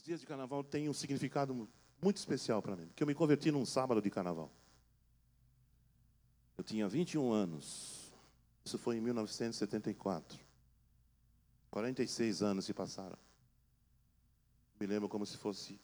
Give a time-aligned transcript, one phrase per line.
[0.00, 1.68] Os dias de carnaval têm um significado
[2.00, 4.50] muito especial para mim, porque eu me converti num sábado de carnaval.
[6.56, 8.10] Eu tinha 21 anos.
[8.64, 10.40] Isso foi em 1974.
[11.70, 13.18] 46 anos se passaram.
[14.80, 15.78] Me lembro como se fosse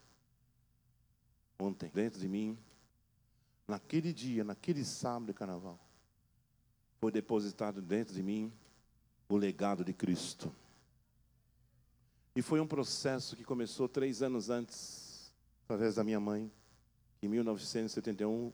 [1.58, 1.90] ontem.
[1.92, 2.58] Dentro de mim,
[3.68, 5.78] naquele dia, naquele sábado de carnaval,
[6.98, 8.50] foi depositado dentro de mim
[9.28, 10.50] o legado de Cristo.
[12.36, 15.32] E foi um processo que começou três anos antes,
[15.64, 16.52] através da minha mãe.
[17.22, 18.52] Em 1971,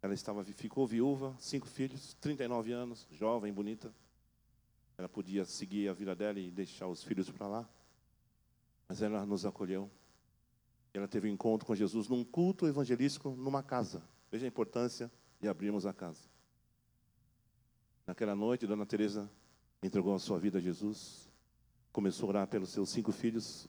[0.00, 3.94] ela estava, ficou viúva, cinco filhos, 39 anos, jovem, bonita.
[4.96, 7.68] Ela podia seguir a vida dela e deixar os filhos para lá.
[8.88, 9.90] Mas ela nos acolheu.
[10.94, 14.02] Ela teve um encontro com Jesus num culto evangelístico numa casa.
[14.32, 16.22] Veja a importância de abrirmos a casa.
[18.06, 19.30] Naquela noite, Dona Teresa
[19.82, 21.27] entregou a sua vida a Jesus
[21.92, 23.68] começou a orar pelos seus cinco filhos.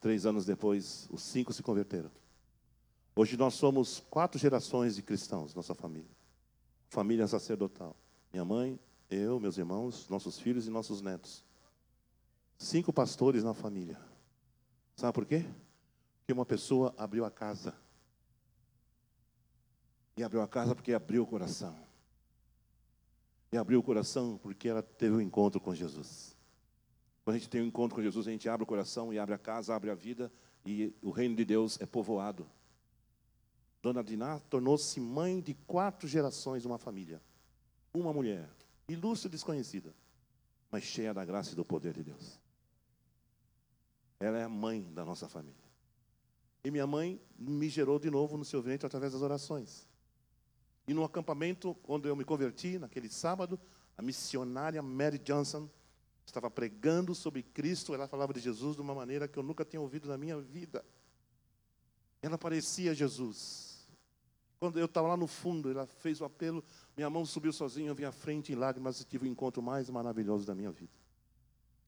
[0.00, 2.10] Três anos depois, os cinco se converteram.
[3.14, 6.10] Hoje nós somos quatro gerações de cristãos, nossa família.
[6.88, 7.94] Família sacerdotal.
[8.32, 11.44] Minha mãe, eu, meus irmãos, nossos filhos e nossos netos.
[12.56, 14.00] Cinco pastores na família.
[14.96, 15.44] Sabe por quê?
[16.18, 17.74] Porque uma pessoa abriu a casa.
[20.16, 21.76] E abriu a casa porque abriu o coração.
[23.52, 26.36] E abriu o coração porque ela teve um encontro com Jesus.
[27.24, 29.34] Quando a gente tem um encontro com Jesus, a gente abre o coração e abre
[29.34, 30.32] a casa, abre a vida
[30.64, 32.46] e o reino de Deus é povoado.
[33.82, 37.20] Dona Diná tornou-se mãe de quatro gerações de uma família.
[37.92, 38.48] Uma mulher,
[38.88, 39.94] ilustre e desconhecida,
[40.70, 42.38] mas cheia da graça e do poder de Deus.
[44.18, 45.58] Ela é a mãe da nossa família.
[46.62, 49.88] E minha mãe me gerou de novo no seu ventre através das orações.
[50.86, 53.58] E no acampamento, quando eu me converti, naquele sábado,
[53.96, 55.68] a missionária Mary Johnson
[56.30, 59.80] estava pregando sobre Cristo, ela falava de Jesus de uma maneira que eu nunca tinha
[59.80, 60.84] ouvido na minha vida.
[62.22, 63.88] Ela parecia Jesus.
[64.58, 66.62] Quando eu estava lá no fundo, ela fez o apelo,
[66.96, 69.88] minha mão subiu sozinha, eu vi à frente em lágrimas e tive o encontro mais
[69.88, 70.92] maravilhoso da minha vida.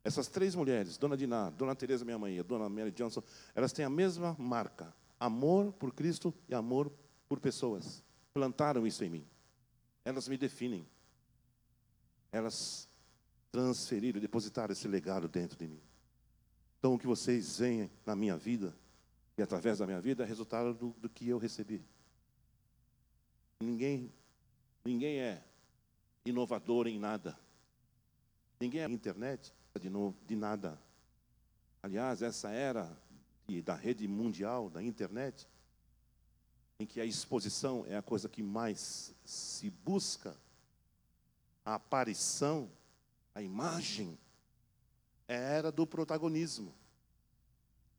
[0.05, 3.22] Essas três mulheres, Dona Diná, Dona Teresa, minha mãe, e Dona Mary Johnson,
[3.55, 6.91] elas têm a mesma marca: amor por Cristo e amor
[7.28, 8.03] por pessoas.
[8.34, 9.27] Plantaram isso em mim.
[10.05, 10.87] Elas me definem.
[12.33, 12.89] Elas
[13.53, 15.81] transferir, depositar esse legado dentro de mim.
[16.79, 18.75] Então, o que vocês veem na minha vida,
[19.37, 21.85] e através da minha vida, é resultado do, do que eu recebi.
[23.61, 24.13] Ninguém,
[24.85, 25.45] ninguém é
[26.25, 27.39] inovador em nada.
[28.59, 29.91] Ninguém é internet de,
[30.27, 30.81] de nada.
[31.83, 32.91] Aliás, essa era
[33.47, 35.47] de, da rede mundial, da internet,
[36.81, 40.37] em que a exposição é a coisa que mais se busca,
[41.65, 42.71] a aparição
[43.34, 44.19] a imagem
[45.26, 46.75] era do protagonismo,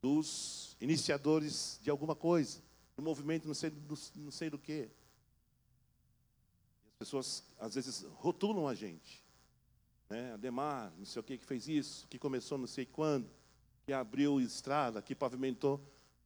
[0.02, 2.62] dos iniciadores de alguma coisa,
[2.96, 4.90] do movimento não sei, do, não sei do que.
[6.86, 9.24] As pessoas às vezes rotulam a gente.
[10.10, 10.34] Né?
[10.34, 13.30] Ademar, não sei o que, que fez isso, que começou não sei quando,
[13.86, 15.82] que abriu estrada, que pavimentou.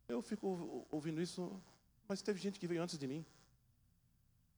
[0.08, 1.62] Eu fico ouvindo isso,
[2.08, 3.26] mas teve gente que veio antes de mim.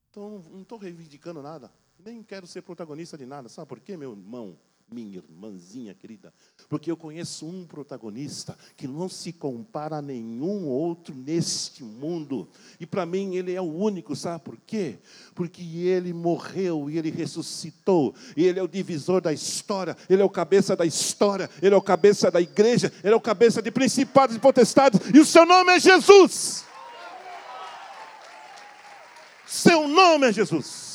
[0.09, 1.71] Então não estou reivindicando nada.
[2.05, 3.49] Nem quero ser protagonista de nada.
[3.49, 4.57] Sabe por quê, meu irmão?
[4.91, 6.33] Minha irmãzinha querida,
[6.67, 12.49] porque eu conheço um protagonista que não se compara a nenhum outro neste mundo,
[12.79, 14.97] e para mim ele é o único, sabe por quê?
[15.35, 20.25] Porque ele morreu e ele ressuscitou, e ele é o divisor da história, ele é
[20.25, 23.69] o cabeça da história, ele é o cabeça da igreja, ele é o cabeça de
[23.69, 26.65] principados e potestades, e o seu nome é Jesus.
[29.45, 30.88] Seu nome é Jesus.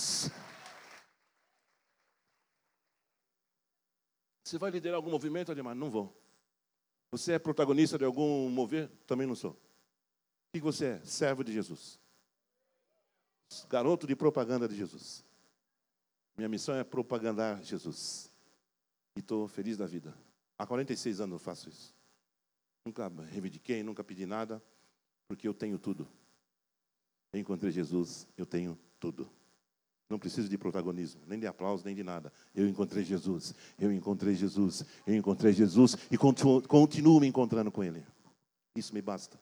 [4.55, 5.75] Você vai liderar algum movimento, Ademar?
[5.75, 6.17] Não vou.
[7.11, 8.89] Você é protagonista de algum mover?
[9.05, 9.51] Também não sou.
[9.51, 9.57] O
[10.53, 11.01] que você é?
[11.05, 11.99] Servo de Jesus.
[13.69, 15.25] Garoto de propaganda de Jesus.
[16.37, 18.33] Minha missão é propagandar Jesus.
[19.17, 20.17] E estou feliz da vida.
[20.57, 21.93] Há 46 anos eu faço isso.
[22.87, 24.63] Nunca reivindiquei, nunca pedi nada,
[25.27, 26.07] porque eu tenho tudo.
[27.33, 29.29] Eu encontrei Jesus, eu tenho tudo.
[30.09, 32.33] Não preciso de protagonismo, nem de aplauso, nem de nada.
[32.55, 37.83] Eu encontrei Jesus, eu encontrei Jesus, eu encontrei Jesus e continuo, continuo me encontrando com
[37.83, 38.05] Ele.
[38.77, 39.41] Isso me basta.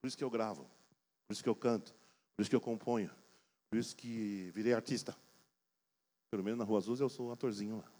[0.00, 0.64] Por isso que eu gravo,
[1.26, 1.94] por isso que eu canto,
[2.36, 3.10] por isso que eu componho,
[3.70, 5.16] por isso que virei artista.
[6.30, 7.92] Pelo menos na Rua Azul eu sou um atorzinho lá.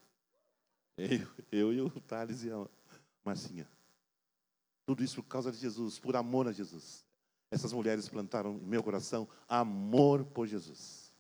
[0.97, 2.67] Eu, eu e o Thales e a
[3.25, 3.69] Marcinha.
[4.87, 7.05] Tudo isso por causa de Jesus, por amor a Jesus.
[7.52, 11.12] Essas mulheres plantaram em meu coração amor por Jesus.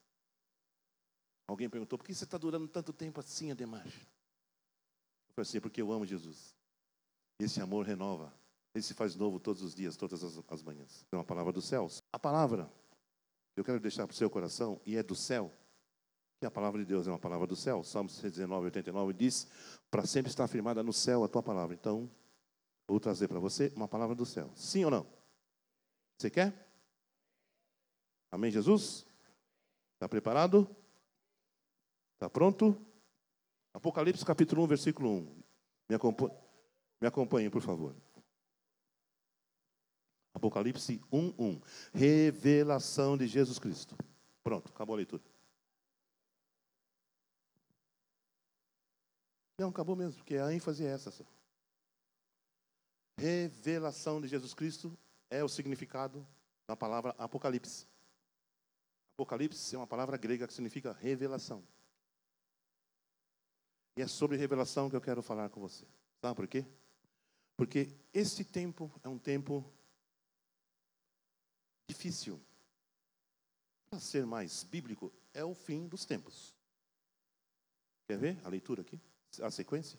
[1.46, 3.84] Alguém perguntou: por que você está durando tanto tempo assim, Ademar?
[3.84, 6.54] Eu falei assim: porque eu amo Jesus.
[7.38, 8.32] Esse amor renova.
[8.74, 11.04] Ele se faz novo todos os dias, todas as, as manhãs.
[11.12, 12.02] É uma palavra dos céus.
[12.10, 12.72] A palavra
[13.52, 15.52] que eu quero deixar para o seu coração, e é do céu,
[16.40, 17.84] que a palavra de Deus é uma palavra do céu.
[17.84, 19.46] Salmo 119, 89 diz:
[19.90, 21.74] Para sempre está afirmada no céu a tua palavra.
[21.74, 22.10] Então,
[22.88, 24.50] vou trazer para você uma palavra do céu.
[24.54, 25.21] Sim ou não?
[26.22, 26.54] Você quer?
[28.30, 29.04] Amém, Jesus?
[29.94, 30.70] Está preparado?
[32.14, 32.80] Está pronto?
[33.74, 35.42] Apocalipse capítulo 1, versículo 1.
[35.88, 36.38] Me acompanhe,
[37.00, 37.96] me acompanhe por favor.
[40.32, 41.60] Apocalipse 1, 1.
[41.92, 43.96] Revelação de Jesus Cristo.
[44.44, 45.24] Pronto, acabou a leitura.
[49.58, 51.10] Não, acabou mesmo, porque a ênfase é essa.
[51.10, 51.24] Só.
[53.18, 54.96] Revelação de Jesus Cristo
[55.32, 56.26] é o significado
[56.66, 57.86] da palavra Apocalipse.
[59.14, 61.66] Apocalipse é uma palavra grega que significa revelação.
[63.96, 65.86] E é sobre revelação que eu quero falar com você.
[66.20, 66.66] Sabe por quê?
[67.56, 69.64] Porque esse tempo é um tempo
[71.88, 72.38] difícil.
[73.88, 76.54] Para ser mais bíblico, é o fim dos tempos.
[78.06, 79.00] Quer ver a leitura aqui?
[79.40, 79.98] A sequência?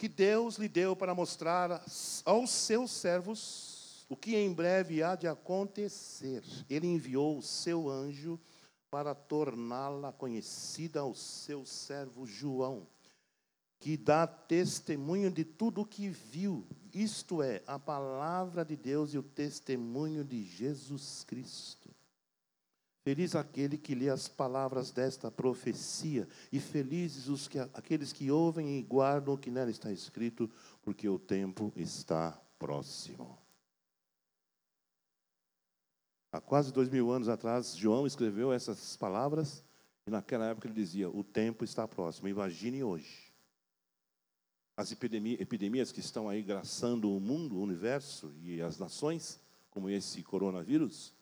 [0.00, 1.84] Que Deus lhe deu para mostrar
[2.24, 6.42] aos seus servos o que em breve há de acontecer.
[6.70, 8.40] Ele enviou o seu anjo
[8.90, 12.86] para torná-la conhecida ao seu servo João,
[13.78, 19.18] que dá testemunho de tudo o que viu, isto é, a palavra de Deus e
[19.18, 21.90] o testemunho de Jesus Cristo.
[23.02, 28.78] Feliz aquele que lê as palavras desta profecia, e felizes os que, aqueles que ouvem
[28.78, 30.50] e guardam o que nela está escrito,
[30.82, 33.38] porque o tempo está próximo.
[36.30, 39.64] Há quase dois mil anos atrás, João escreveu essas palavras
[40.06, 42.28] e naquela época ele dizia: O tempo está próximo.
[42.28, 43.32] Imagine hoje.
[44.76, 50.22] As epidemias que estão aí graçando o mundo, o universo e as nações, como esse
[50.22, 51.12] coronavírus,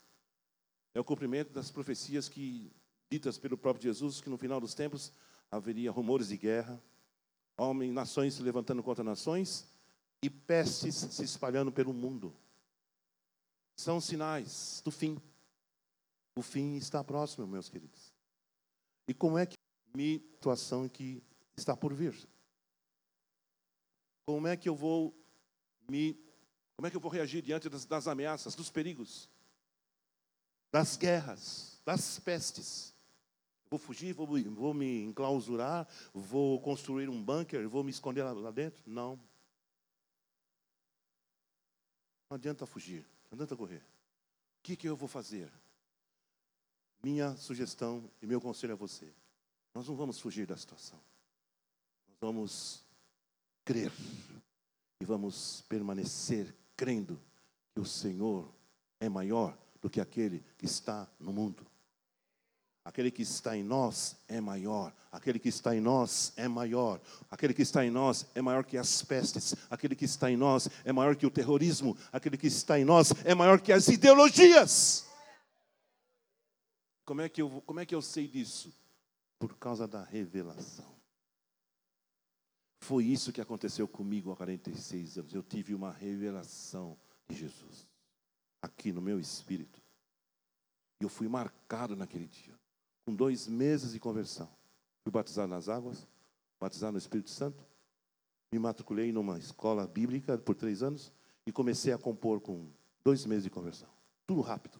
[0.99, 2.73] é o cumprimento das profecias que
[3.09, 5.13] ditas pelo próprio Jesus que no final dos tempos
[5.49, 6.83] haveria rumores de guerra,
[7.57, 9.69] homens, nações se levantando contra nações
[10.21, 12.35] e pestes se espalhando pelo mundo
[13.77, 15.23] são sinais do fim.
[16.35, 18.13] O fim está próximo, meus queridos.
[19.07, 19.57] E como é que
[19.95, 21.23] me situação que
[21.57, 22.29] está por vir?
[24.27, 25.17] Como é que eu vou
[25.89, 26.19] me
[26.77, 29.29] como é que eu vou reagir diante das, das ameaças, dos perigos,
[30.71, 32.95] das guerras, das pestes?
[33.71, 38.51] Vou fugir, vou, vou me enclausurar, vou construir um bunker, vou me esconder lá, lá
[38.51, 38.83] dentro?
[38.87, 39.19] Não.
[42.31, 43.07] Não adianta fugir.
[43.31, 43.83] Não adianta correr.
[44.59, 45.51] O que, que eu vou fazer?
[47.03, 49.13] Minha sugestão e meu conselho a você:
[49.75, 50.99] nós não vamos fugir da situação.
[52.09, 52.85] Nós vamos
[53.65, 53.93] crer
[55.01, 57.21] e vamos permanecer crendo
[57.75, 58.51] que o Senhor
[58.99, 61.67] é maior do que aquele que está no mundo.
[62.85, 64.95] Aquele que está em nós é maior.
[65.13, 67.01] Aquele que está em nós é maior.
[67.31, 69.55] Aquele que está em nós é maior que as pestes.
[69.69, 71.97] Aquele que está em nós é maior que o terrorismo.
[72.11, 75.07] Aquele que está em nós é maior que as ideologias.
[77.05, 78.73] Como é que eu, como é que eu sei disso?
[79.39, 80.97] Por causa da revelação.
[82.81, 85.35] Foi isso que aconteceu comigo há 46 anos.
[85.35, 86.97] Eu tive uma revelação
[87.29, 87.87] de Jesus
[88.63, 89.81] aqui no meu espírito.
[91.01, 92.59] E eu fui marcado naquele dia
[93.09, 94.47] com dois meses de conversão.
[95.03, 96.07] Fui batizado nas águas,
[96.61, 97.65] batizado no Espírito Santo,
[98.53, 101.11] me matriculei numa escola bíblica por três anos
[101.47, 102.71] e comecei a compor com
[103.03, 103.89] dois meses de conversão.
[104.27, 104.79] Tudo rápido.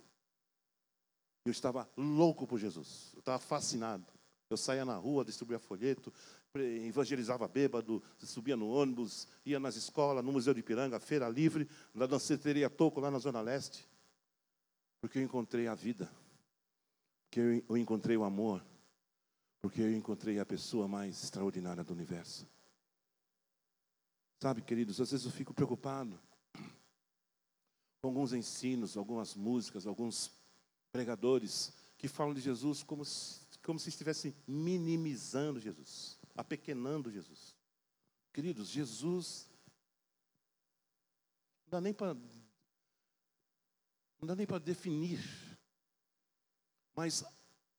[1.47, 4.05] Eu estava louco por Jesus, eu estava fascinado.
[4.51, 6.13] Eu saía na rua, distribuía folheto,
[6.55, 12.07] evangelizava bêbado, subia no ônibus, ia nas escolas, no Museu de Piranga, Feira Livre, na
[12.07, 13.87] danceteria Toco, lá na Zona Leste.
[15.01, 16.11] Porque eu encontrei a vida.
[17.25, 18.65] Porque eu encontrei o amor.
[19.61, 22.47] Porque eu encontrei a pessoa mais extraordinária do universo.
[24.41, 26.19] Sabe, queridos, às vezes eu fico preocupado
[28.01, 30.31] com alguns ensinos, algumas músicas, alguns
[30.93, 37.55] pregadores que falam de Jesus como se, como se estivessem minimizando Jesus, apequenando Jesus.
[38.33, 39.51] Queridos, Jesus
[41.65, 42.15] não dá nem para
[44.21, 45.21] não dá nem para definir
[46.99, 47.25] mas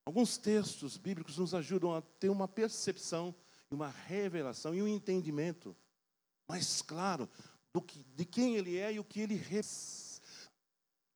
[0.05, 3.35] alguns textos bíblicos nos ajudam a ter uma percepção,
[3.69, 5.75] uma revelação e um entendimento
[6.47, 7.29] mais claro
[7.73, 10.21] do que, de quem ele é e o que ele fez.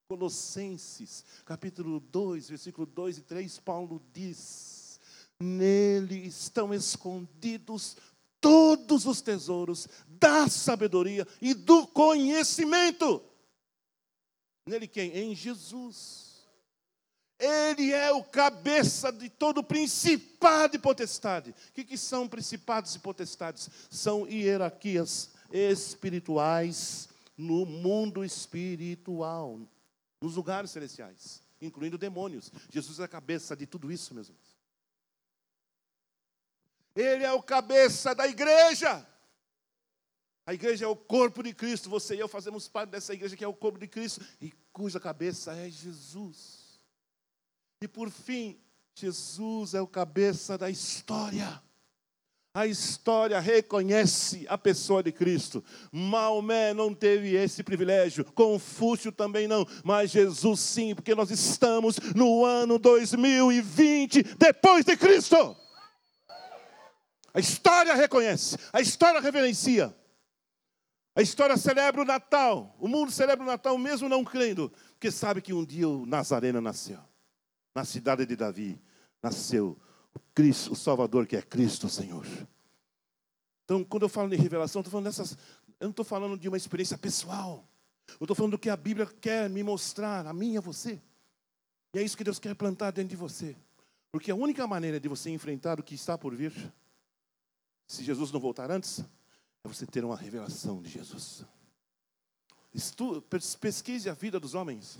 [0.05, 4.72] Colossenses, capítulo 2, versículo 2 e 3, Paulo diz:
[5.43, 7.97] Nele estão escondidos
[8.39, 13.21] todos os tesouros da sabedoria e do conhecimento.
[14.65, 15.11] Nele quem?
[15.11, 16.33] Em Jesus.
[17.37, 21.51] Ele é o cabeça de todo principado e potestade.
[21.51, 23.69] O que, que são principados e potestades?
[23.89, 29.59] São hierarquias espirituais no mundo espiritual,
[30.21, 32.49] nos lugares celestiais, incluindo demônios.
[32.69, 34.52] Jesus é a cabeça de tudo isso, meus irmãos.
[36.95, 39.05] Ele é o cabeça da igreja.
[40.45, 41.89] A igreja é o corpo de Cristo.
[41.89, 44.99] Você e eu fazemos parte dessa igreja que é o corpo de Cristo e cuja
[44.99, 46.79] cabeça é Jesus.
[47.81, 48.59] E por fim,
[48.95, 51.61] Jesus é o cabeça da história.
[52.55, 55.63] A história reconhece a pessoa de Cristo.
[55.91, 62.45] Maomé não teve esse privilégio, Confúcio também não, mas Jesus sim, porque nós estamos no
[62.45, 65.57] ano 2020 depois de Cristo.
[67.33, 69.95] A história reconhece, a história reverencia.
[71.15, 72.75] A história celebra o Natal.
[72.79, 76.59] O mundo celebra o Natal mesmo não crendo, porque sabe que um dia o Nazareno
[76.59, 76.99] nasceu.
[77.75, 78.79] Na cidade de Davi
[79.21, 79.79] nasceu
[80.13, 82.25] o Cristo, o Salvador que é Cristo, Senhor.
[83.65, 85.37] Então, quando eu falo de revelação, estou falando dessas,
[85.79, 87.67] eu não estou falando de uma experiência pessoal.
[88.19, 91.01] Eu estou falando do que a Bíblia quer me mostrar, a mim e a você.
[91.93, 93.55] E é isso que Deus quer plantar dentro de você.
[94.11, 96.53] Porque a única maneira de você enfrentar o que está por vir
[97.87, 98.99] se Jesus não voltar antes,
[99.63, 101.45] é você ter uma revelação de Jesus.
[102.73, 103.21] Estu,
[103.59, 104.97] pesquise a vida dos homens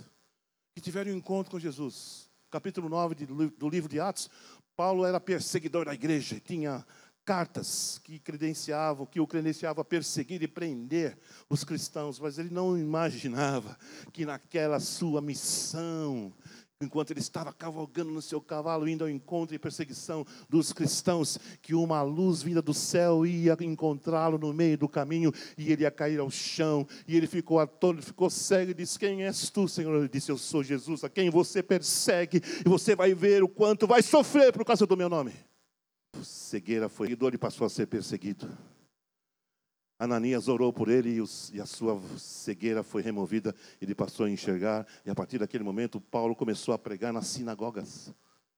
[0.74, 2.30] que tiveram um encontro com Jesus.
[2.50, 4.30] Capítulo 9 do livro de Atos,
[4.76, 6.86] Paulo era perseguidor da igreja, tinha
[7.24, 12.78] cartas que credenciavam, que o credenciavam a perseguir e prender os cristãos, mas ele não
[12.78, 13.78] imaginava
[14.12, 16.32] que naquela sua missão
[16.80, 21.74] enquanto ele estava cavalgando no seu cavalo, indo ao encontro e perseguição dos cristãos, que
[21.74, 26.18] uma luz vinda do céu ia encontrá-lo no meio do caminho e ele ia cair
[26.18, 26.86] ao chão.
[27.06, 29.96] E ele ficou atônito, ficou cego e disse: Quem és tu, Senhor?
[29.96, 33.86] Ele disse: Eu sou Jesus, a quem você persegue, e você vai ver o quanto
[33.86, 35.32] vai sofrer por causa do meu nome.
[36.22, 38.48] Cegueira foi e passou a ser perseguido.
[39.98, 41.18] Ananias orou por ele
[41.52, 46.00] e, a sua cegueira foi removida, ele passou a enxergar, e a partir daquele momento
[46.00, 48.12] Paulo começou a pregar nas sinagogas.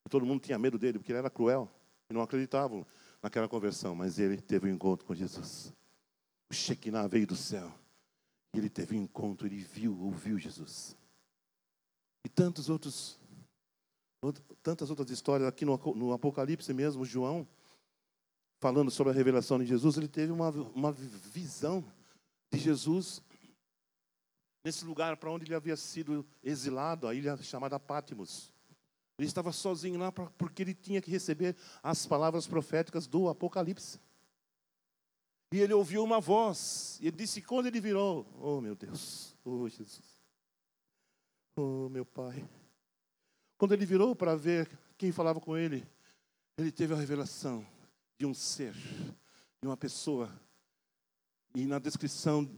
[0.05, 1.71] E todo mundo tinha medo dele, porque ele era cruel,
[2.09, 2.87] e não acreditavam
[3.23, 5.73] naquela conversão, mas ele teve um encontro com Jesus.
[6.50, 7.71] O Shekinah veio do céu,
[8.55, 10.97] e ele teve um encontro, ele viu, ouviu Jesus.
[12.25, 13.21] E tantos outros,
[14.62, 17.47] tantas outras histórias aqui no, no Apocalipse mesmo, João,
[18.58, 21.84] falando sobre a revelação de Jesus, ele teve uma, uma visão
[22.52, 23.22] de Jesus
[24.64, 28.52] nesse lugar para onde ele havia sido exilado, a ilha chamada Pátimos.
[29.18, 34.00] Ele estava sozinho lá porque ele tinha que receber as palavras proféticas do Apocalipse.
[35.52, 39.68] E ele ouviu uma voz, e ele disse: quando ele virou, oh meu Deus, oh
[39.68, 40.20] Jesus,
[41.56, 42.46] oh meu Pai.
[43.56, 45.86] Quando ele virou para ver quem falava com ele,
[46.58, 47.64] ele teve a revelação
[48.18, 48.75] de um ser,
[49.61, 50.30] de uma pessoa.
[51.54, 52.49] E na descrição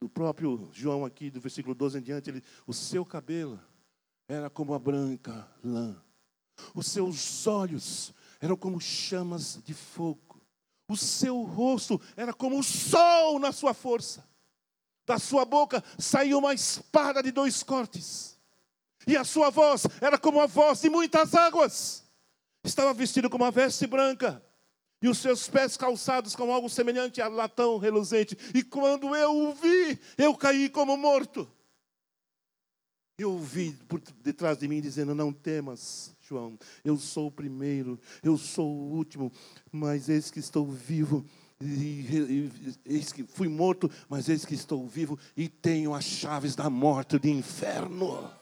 [0.00, 3.60] do próprio João aqui, do versículo 12 em diante, ele, o seu cabelo
[4.28, 5.96] era como a branca lã.
[6.74, 10.40] Os seus olhos eram como chamas de fogo.
[10.88, 14.28] O seu rosto era como o sol na sua força.
[15.06, 18.38] Da sua boca saiu uma espada de dois cortes.
[19.06, 22.04] E a sua voz era como a voz de muitas águas.
[22.62, 24.42] Estava vestido com uma veste branca
[25.02, 28.36] e os seus pés calçados com algo semelhante a latão reluzente.
[28.54, 31.50] E quando eu o vi, eu caí como morto.
[33.18, 38.36] Eu ouvi por detrás de mim dizendo: Não temas, João, eu sou o primeiro, eu
[38.36, 39.32] sou o último,
[39.70, 41.24] mas eis que estou vivo.
[41.62, 42.50] E,
[42.86, 47.16] eis que fui morto, mas eis que estou vivo e tenho as chaves da morte
[47.16, 48.34] e do inferno.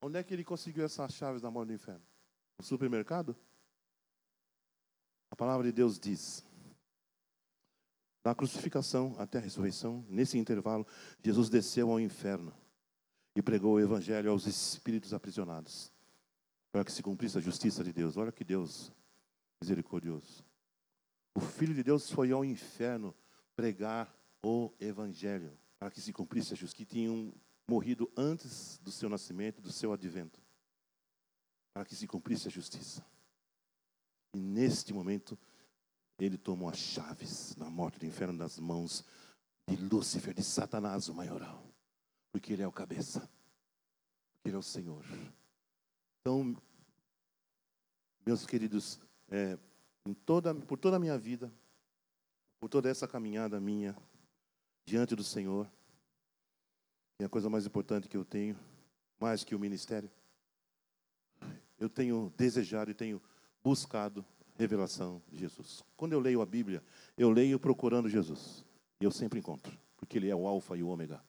[0.00, 2.02] Onde é que ele conseguiu essas chaves da morte do inferno?
[2.56, 3.36] No supermercado?
[5.40, 6.44] Palavra de Deus diz:
[8.22, 10.86] da crucificação até a ressurreição, nesse intervalo,
[11.24, 12.52] Jesus desceu ao inferno
[13.34, 15.90] e pregou o evangelho aos espíritos aprisionados,
[16.70, 18.18] para que se cumprisse a justiça de Deus.
[18.18, 18.92] Olha que Deus
[19.62, 20.44] misericordioso.
[21.34, 23.14] O Filho de Deus foi ao inferno
[23.56, 27.32] pregar o evangelho, para que se cumprisse a justiça que tinham
[27.66, 30.38] morrido antes do seu nascimento, do seu advento,
[31.72, 33.02] para que se cumprisse a justiça.
[34.34, 35.38] E neste momento,
[36.18, 39.04] ele tomou as chaves da morte do inferno das mãos
[39.66, 41.64] de Lúcifer, de Satanás, o maioral.
[42.32, 43.20] Porque ele é o cabeça.
[43.20, 45.04] Porque ele é o Senhor.
[46.20, 46.56] Então,
[48.24, 49.58] meus queridos, é,
[50.24, 51.52] toda, por toda a minha vida,
[52.60, 53.96] por toda essa caminhada minha
[54.84, 55.70] diante do Senhor,
[57.18, 58.58] é a coisa mais importante que eu tenho,
[59.18, 60.10] mais que o ministério,
[61.78, 63.20] eu tenho desejado e tenho
[63.62, 64.24] buscado
[64.56, 65.82] revelação de Jesus.
[65.96, 66.82] Quando eu leio a Bíblia,
[67.16, 68.64] eu leio procurando Jesus.
[69.00, 71.22] E eu sempre encontro, porque Ele é o Alfa e o Ômega.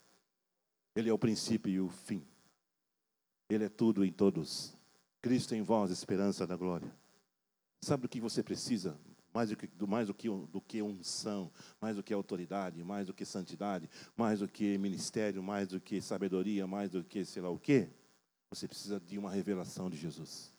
[0.95, 2.25] Ele é o princípio e o fim.
[3.49, 4.75] Ele é tudo em todos.
[5.21, 6.93] Cristo em vós, esperança da glória.
[7.81, 8.97] Sabe do que você precisa?
[9.33, 13.07] Mais do que, do, mais do que, do que unção, mais do que autoridade, mais
[13.07, 17.41] do que santidade, mais do que ministério, mais do que sabedoria, mais do que sei
[17.41, 17.87] lá o quê.
[18.49, 20.53] Você precisa de uma revelação de Jesus.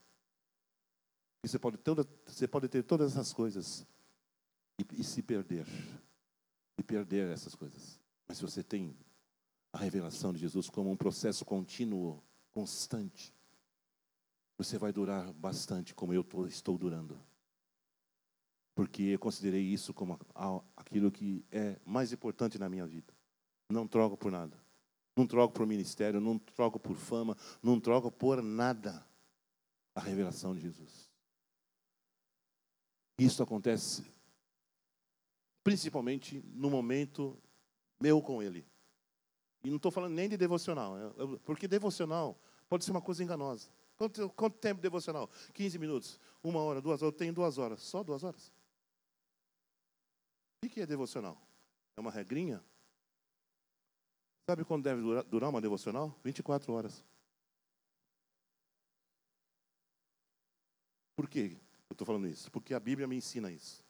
[1.43, 3.87] E você pode, toda, você pode ter todas essas coisas
[4.79, 5.67] e, e se perder.
[6.79, 8.01] E perder essas coisas.
[8.27, 8.97] Mas se você tem
[9.73, 12.23] a revelação de Jesus como um processo contínuo,
[12.53, 13.35] constante,
[14.57, 17.19] você vai durar bastante como eu tô, estou durando.
[18.75, 20.19] Porque eu considerei isso como
[20.77, 23.13] aquilo que é mais importante na minha vida.
[23.69, 24.57] Não troco por nada.
[25.17, 29.05] Não troco por ministério, não troco por fama, não troco por nada.
[29.95, 31.12] A revelação de Jesus.
[33.19, 34.05] Isso acontece
[35.63, 37.41] principalmente no momento
[38.01, 38.67] meu com Ele.
[39.63, 40.97] E não estou falando nem de devocional,
[41.45, 42.39] porque devocional
[42.69, 43.71] pode ser uma coisa enganosa.
[43.97, 45.31] Quanto, quanto tempo devocional?
[45.53, 47.13] 15 minutos, uma hora, duas horas.
[47.13, 47.81] Eu tenho duas horas.
[47.83, 48.53] Só duas horas?
[50.65, 51.41] O que é devocional?
[51.97, 52.65] É uma regrinha?
[54.49, 56.19] Sabe quando deve durar, uma devocional?
[56.25, 57.05] 24 horas.
[61.15, 61.61] Por que
[61.93, 62.51] eu estou falando isso?
[62.51, 63.85] Porque a Bíblia me ensina isso.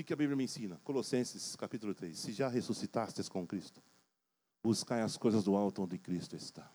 [0.00, 0.80] O que a Bíblia me ensina?
[0.84, 2.18] Colossenses capítulo 3.
[2.18, 3.82] Se já ressuscitastes com Cristo,
[4.62, 6.70] buscai as coisas do alto onde Cristo está.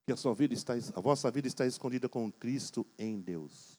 [0.00, 3.78] Porque a sua vida está, a vossa vida está escondida com Cristo em Deus.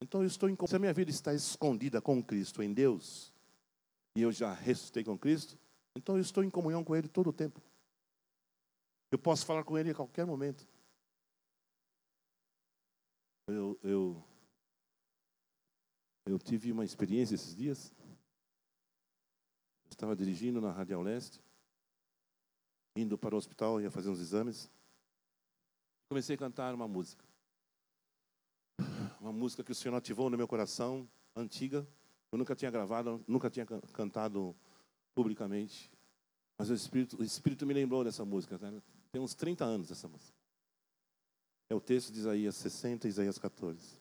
[0.00, 3.32] Então eu estou em, se a minha vida está escondida com Cristo em Deus,
[4.16, 5.58] e eu já ressuscitei com Cristo,
[5.94, 7.60] então eu estou em comunhão com Ele todo o tempo.
[9.12, 10.66] Eu posso falar com Ele a qualquer momento.
[13.48, 14.24] Eu, eu,
[16.30, 17.92] eu tive uma experiência esses dias.
[19.86, 21.40] Eu estava dirigindo na Radial Leste,
[22.96, 24.70] indo para o hospital, ia fazer uns exames.
[26.08, 27.24] Comecei a cantar uma música.
[29.20, 31.86] Uma música que o Senhor ativou no meu coração, antiga.
[32.32, 34.54] Eu nunca tinha gravado, nunca tinha cantado
[35.14, 35.90] publicamente.
[36.58, 38.56] Mas o Espírito, o Espírito me lembrou dessa música.
[38.56, 38.80] Né?
[39.10, 40.38] Tem uns 30 anos essa música.
[41.68, 43.99] É o texto de Isaías 60 e Isaías 14.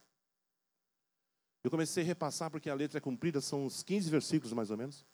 [1.64, 4.78] Eu comecei a repassar porque a letra é comprida, são uns 15 versículos mais ou
[4.78, 5.06] menos.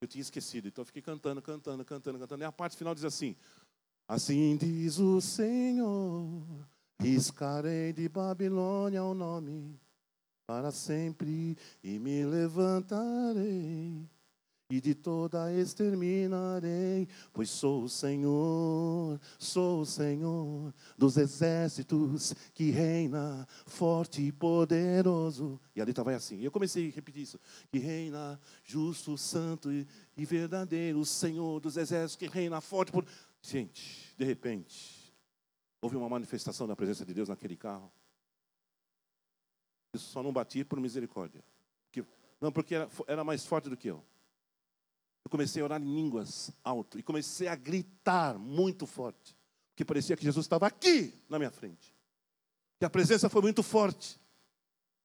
[0.00, 2.42] Eu tinha esquecido, então eu fiquei cantando, cantando, cantando, cantando.
[2.42, 3.34] E a parte final diz assim:
[4.08, 6.42] Assim diz o Senhor,
[7.00, 9.78] riscarei de Babilônia o nome
[10.46, 14.08] para sempre e me levantarei
[14.68, 23.46] e de toda exterminarei, pois sou o Senhor, sou o Senhor dos exércitos que reina
[23.64, 25.60] forte e poderoso.
[25.74, 26.40] E a letra vai assim.
[26.40, 27.38] Eu comecei a repetir isso:
[27.70, 33.06] que reina justo, santo e, e verdadeiro, o Senhor dos exércitos que reina forte por
[33.42, 35.14] Gente, de repente,
[35.80, 37.92] houve uma manifestação da presença de Deus naquele carro.
[39.94, 41.44] Isso só não batia por misericórdia.
[42.40, 44.04] Não, porque era, era mais forte do que eu.
[45.26, 49.36] Eu comecei a orar em línguas alto e comecei a gritar muito forte,
[49.70, 51.92] porque parecia que Jesus estava aqui na minha frente.
[52.80, 54.20] E a presença foi muito forte.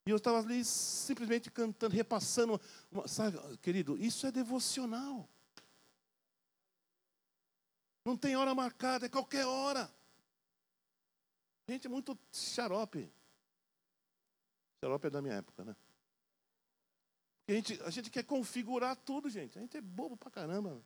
[0.05, 2.61] E eu estava ali simplesmente cantando, repassando.
[2.91, 5.27] Uma, sabe, querido, isso é devocional.
[8.05, 9.91] Não tem hora marcada, é qualquer hora.
[11.67, 13.11] Gente, é muito xarope.
[14.85, 15.75] Xarope é da minha época, né?
[17.51, 19.57] A gente, a gente quer configurar tudo, gente.
[19.57, 20.81] A gente é bobo pra caramba.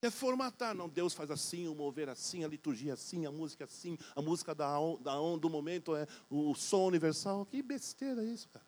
[0.00, 0.74] Quer formatar.
[0.74, 4.52] Não, Deus faz assim, o mover assim, a liturgia assim, a música assim, a música
[4.52, 7.46] da, da do momento é o som universal.
[7.46, 8.66] Que besteira é isso, cara.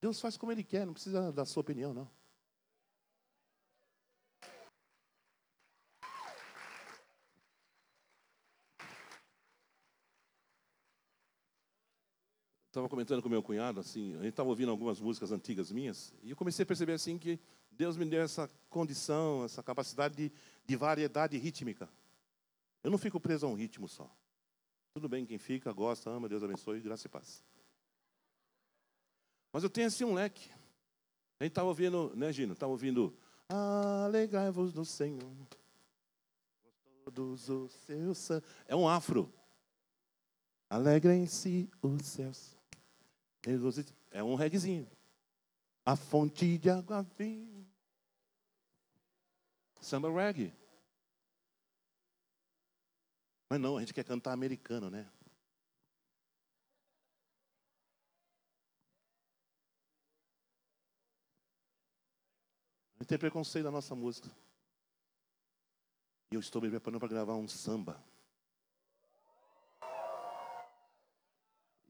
[0.00, 2.08] Deus faz como Ele quer, não precisa da sua opinião, não.
[12.70, 16.30] Estava comentando com meu cunhado, assim, a gente estava ouvindo algumas músicas antigas minhas, e
[16.30, 17.38] eu comecei a perceber assim que
[17.70, 20.32] Deus me deu essa condição, essa capacidade de,
[20.64, 21.88] de variedade rítmica.
[22.82, 24.08] Eu não fico preso a um ritmo só.
[24.94, 27.44] Tudo bem, quem fica, gosta, ama, Deus abençoe, graça e paz.
[29.52, 30.48] Mas eu tenho assim um leque.
[31.40, 32.52] A gente estava ouvindo, né, Gino?
[32.52, 33.16] Estava ouvindo
[33.48, 35.32] Alegrai-vos Senhor.
[37.04, 38.30] Todos os seus.
[38.68, 39.32] É um afro.
[40.68, 42.59] Alegrem-se os céus
[44.10, 44.90] É um reguezinho.
[45.84, 47.64] A fonte de água viva.
[49.80, 50.52] Samba reggae.
[53.48, 55.10] Mas não, a gente quer cantar americano, né?
[62.96, 64.30] A gente tem preconceito da nossa música.
[66.30, 68.00] E eu estou me preparando para gravar um samba.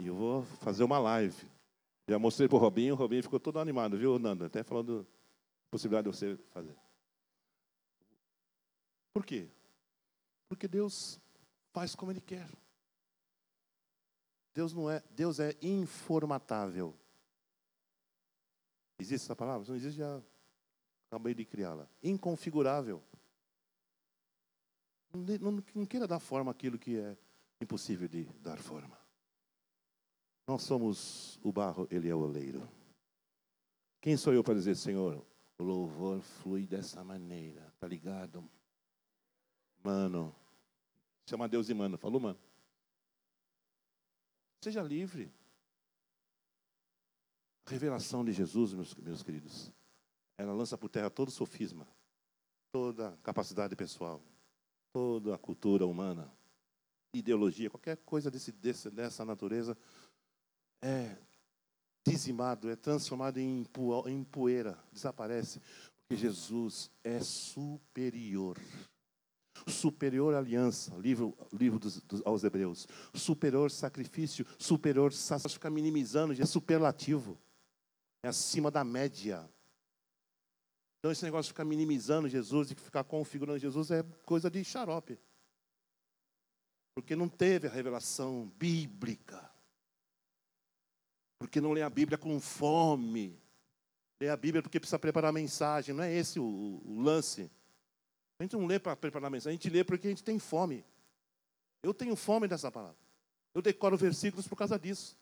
[0.01, 1.47] E eu vou fazer uma live.
[2.09, 4.45] Já mostrei para o Robinho, o Robinho ficou todo animado, viu, Nando?
[4.45, 5.07] Até falando
[5.71, 6.77] possibilidade de você fazer.
[9.13, 9.49] Por quê?
[10.49, 11.21] Porque Deus
[11.73, 12.49] faz como Ele quer.
[14.55, 16.95] Deus não é, Deus é informatável.
[18.99, 19.67] Existe essa palavra?
[19.69, 20.21] Não existe, já
[21.09, 21.89] acabei de criá-la.
[22.03, 23.03] Inconfigurável.
[25.13, 27.17] Não, não, não queira dar forma àquilo que é
[27.61, 29.00] impossível de dar forma.
[30.51, 32.69] Nós somos o barro, ele é o oleiro.
[34.01, 35.25] Quem sou eu para dizer, Senhor,
[35.57, 38.45] o louvor flui dessa maneira, tá ligado?
[39.81, 40.35] Mano,
[41.25, 42.39] chama Deus de mano, falou, mano.
[44.61, 45.33] Seja livre.
[47.65, 49.71] A revelação de Jesus, meus, meus queridos,
[50.37, 51.87] ela lança por terra todo sofisma,
[52.73, 54.21] toda capacidade pessoal,
[54.93, 56.29] toda a cultura humana,
[57.15, 59.79] ideologia, qualquer coisa desse, desse, dessa natureza
[60.83, 61.17] é
[62.07, 63.65] dizimado, é transformado em,
[64.31, 65.61] poeira, desaparece,
[66.01, 68.59] porque Jesus é superior.
[69.67, 72.89] Superior aliança, livro, livro dos, dos, aos Hebreus.
[73.15, 75.59] Superior sacrifício, superior sacrifício.
[75.59, 77.39] Fica minimizando, é superlativo.
[78.23, 79.49] É acima da média.
[80.99, 85.19] Então, esse negócio de ficar minimizando Jesus e ficar configurando Jesus é coisa de xarope.
[86.95, 89.50] Porque não teve a revelação bíblica.
[91.41, 93.41] Porque não lê a Bíblia com fome.
[94.21, 95.95] Lê a Bíblia porque precisa preparar a mensagem.
[95.95, 97.51] Não é esse o, o lance.
[98.39, 100.39] A gente não lê para preparar a mensagem, a gente lê porque a gente tem
[100.39, 100.85] fome.
[101.83, 102.97] Eu tenho fome dessa palavra.
[103.55, 105.17] Eu decoro versículos por causa disso.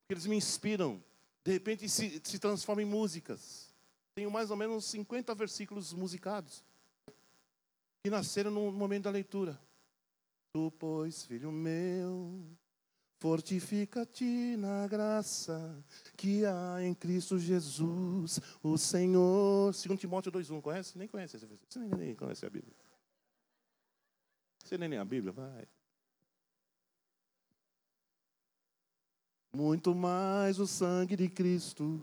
[0.00, 1.04] Porque eles me inspiram.
[1.44, 3.68] De repente se, se transformam em músicas.
[4.14, 6.64] Tenho mais ou menos 50 versículos musicados.
[8.02, 9.60] Que nasceram no momento da leitura.
[10.54, 12.42] Tu, pois, filho meu,
[13.18, 15.82] Fortifica-te na graça
[16.16, 19.72] que há em Cristo Jesus, o Senhor.
[19.72, 20.98] 2 Timóteo 2,1, conhece?
[20.98, 21.38] Nem conhece.
[21.38, 22.74] Você nem, nem conhece a Bíblia.
[24.62, 25.32] Você nem lê a Bíblia?
[25.32, 25.66] Vai.
[29.54, 31.98] Muito mais o sangue de Cristo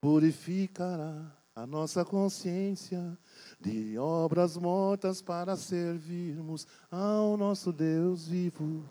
[0.00, 3.16] purificará a nossa consciência
[3.60, 8.88] de obras mortas para servirmos ao nosso Deus vivo.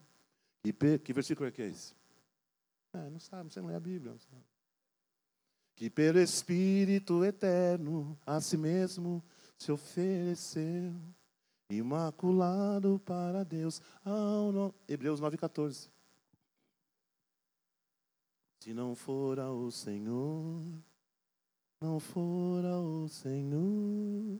[0.63, 1.95] Que, que versículo é que é esse?
[2.93, 4.15] É, não sabe, você não lê a Bíblia.
[5.75, 9.23] Que pelo Espírito eterno a si mesmo
[9.57, 10.93] se ofereceu,
[11.69, 13.81] imaculado para Deus.
[14.03, 14.75] Ao no...
[14.87, 15.89] Hebreus 9,14.
[18.61, 20.61] Se não fora o Senhor,
[21.79, 24.39] não fora o Senhor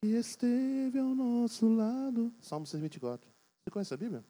[0.00, 2.32] que esteve ao nosso lado.
[2.40, 3.28] Salmo 124.
[3.28, 4.24] Você conhece a Bíblia?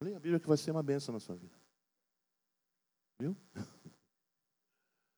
[0.00, 1.54] Leia a Bíblia que vai ser uma benção na sua vida.
[3.20, 3.36] Viu?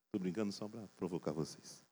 [0.06, 1.84] Estou brincando só para provocar vocês.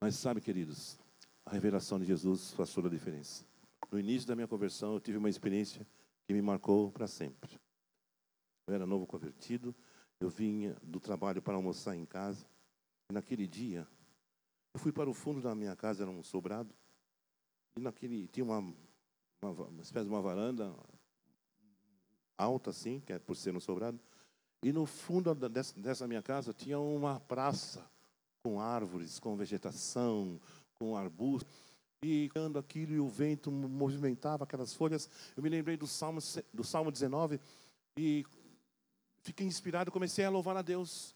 [0.00, 0.98] Mas sabe, queridos,
[1.44, 3.44] a revelação de Jesus faz toda a diferença.
[3.90, 5.86] No início da minha conversão, eu tive uma experiência
[6.26, 7.58] que me marcou para sempre.
[8.66, 9.74] Eu era novo convertido,
[10.20, 12.46] eu vinha do trabalho para almoçar em casa.
[13.10, 13.86] E naquele dia,
[14.72, 16.72] eu fui para o fundo da minha casa, era um sobrado.
[17.76, 18.58] E naquele tinha uma,
[19.42, 20.72] uma, uma espécie de uma varanda,
[22.40, 24.00] alta assim, que é por ser no sobrado.
[24.62, 27.84] E no fundo dessa, minha casa tinha uma praça
[28.42, 30.40] com árvores, com vegetação,
[30.78, 31.52] com arbustos.
[32.02, 36.20] E quando aquilo e o vento movimentava aquelas folhas, eu me lembrei do Salmo,
[36.52, 37.38] do Salmo 19
[37.98, 38.24] e
[39.22, 41.14] fiquei inspirado, comecei a louvar a Deus,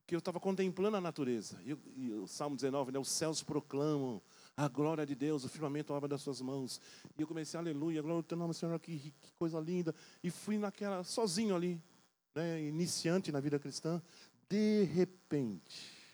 [0.00, 1.60] porque eu estava contemplando a natureza.
[1.62, 4.22] E, e o Salmo 19, né, os céus proclamam
[4.56, 6.80] a glória de Deus, o firmamento a obra das suas mãos.
[7.18, 9.94] E eu comecei, aleluia, glória ao teu nome, Senhor, que, que coisa linda.
[10.22, 11.80] E fui naquela, sozinho ali,
[12.34, 14.00] né, iniciante na vida cristã.
[14.48, 16.04] De repente,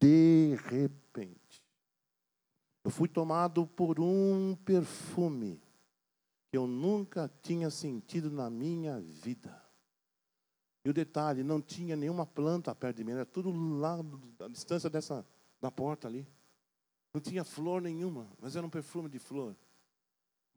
[0.00, 1.62] de repente,
[2.84, 5.60] eu fui tomado por um perfume
[6.50, 9.62] que eu nunca tinha sentido na minha vida.
[10.84, 13.98] E o detalhe, não tinha nenhuma planta perto de mim, era tudo lá,
[14.40, 15.26] a distância dessa,
[15.60, 16.26] da porta ali.
[17.12, 19.56] Não tinha flor nenhuma, mas era um perfume de flor.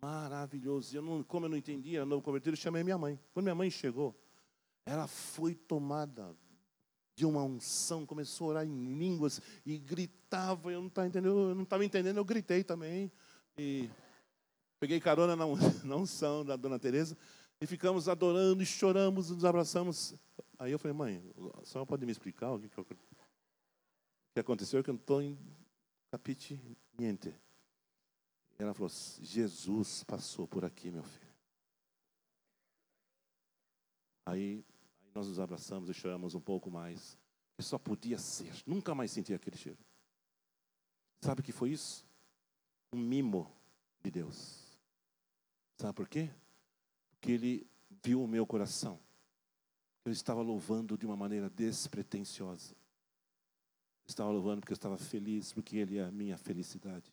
[0.02, 0.96] Maravilhoso.
[0.96, 3.20] Eu não, como eu não entendia, novo convertido, eu chamei minha mãe.
[3.34, 4.16] Quando minha mãe chegou,
[4.86, 6.36] ela foi tomada
[7.16, 11.56] de uma unção, começou a orar em línguas e gritava, eu não estava entendendo, eu
[11.56, 13.12] não estava entendendo, eu gritei também.
[13.58, 13.90] E
[14.80, 15.36] peguei carona
[15.84, 17.16] na, unção da dona Teresa
[17.60, 20.16] e ficamos adorando e choramos, nos abraçamos.
[20.58, 21.24] Aí eu falei, mãe,
[21.62, 22.70] a senhora pode me explicar o que,
[24.34, 24.84] que aconteceu?
[24.84, 25.22] Que eu não estou
[26.12, 26.60] capite
[27.00, 27.34] niente.
[28.60, 31.32] Ela falou, Jesus passou por aqui, meu filho.
[34.26, 34.64] Aí
[35.16, 37.18] nós nos abraçamos e choramos um pouco mais.
[37.58, 38.54] E só podia ser.
[38.68, 39.80] Nunca mais senti aquele cheiro.
[41.22, 42.06] Sabe o que foi isso?
[42.94, 43.50] Um mimo
[44.04, 44.78] de Deus.
[45.78, 46.30] Sabe por quê?
[47.10, 47.68] Porque Ele
[48.04, 49.00] viu o meu coração.
[50.06, 52.76] Eu estava louvando de uma maneira despretensiosa.
[54.12, 57.12] Estava louvando porque eu estava feliz, porque Ele é a minha felicidade.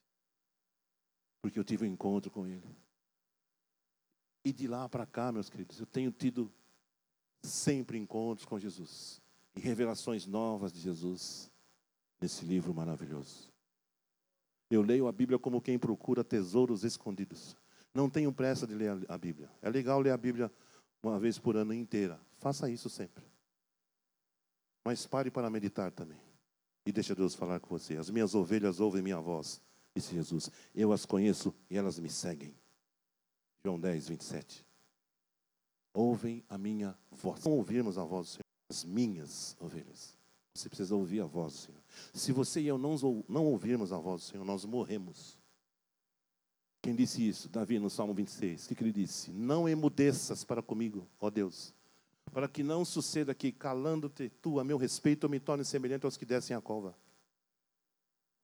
[1.41, 2.77] Porque eu tive um encontro com Ele.
[4.45, 6.53] E de lá para cá, meus queridos, eu tenho tido
[7.43, 9.21] sempre encontros com Jesus
[9.55, 11.51] e revelações novas de Jesus
[12.21, 13.53] nesse livro maravilhoso.
[14.71, 17.57] Eu leio a Bíblia como quem procura tesouros escondidos.
[17.95, 19.51] Não tenho pressa de ler a Bíblia.
[19.63, 20.53] É legal ler a Bíblia
[21.03, 22.21] uma vez por ano inteira.
[22.37, 23.25] Faça isso sempre.
[24.85, 26.28] Mas pare para meditar também.
[26.89, 27.99] E deixa Deus falar com você.
[27.99, 29.61] As minhas ovelhas ouvem minha voz,
[29.95, 30.51] disse Jesus.
[30.75, 32.55] Eu as conheço e elas me seguem.
[33.63, 34.67] João 10, 27
[35.93, 37.45] ouvem a minha voz.
[37.45, 40.17] Não ouvirmos a voz do Senhor, as minhas ovelhas.
[40.55, 41.81] Você precisa ouvir a voz do Senhor.
[42.15, 42.97] Se você e eu não,
[43.29, 45.39] não ouvirmos a voz do Senhor, nós morremos.
[46.81, 47.51] Quem disse isso?
[47.51, 48.65] Davi, no Salmo 26.
[48.65, 49.31] O que, que ele disse?
[49.31, 51.75] Não emudeças para comigo, ó Deus,
[52.33, 56.17] para que não suceda que, calando-te tu a meu respeito, eu me torne semelhante aos
[56.17, 56.97] que descem a cova.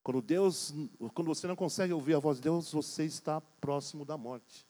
[0.02, 0.72] Quando Deus,
[1.14, 4.66] quando você não consegue ouvir a voz de Deus, você está próximo da morte.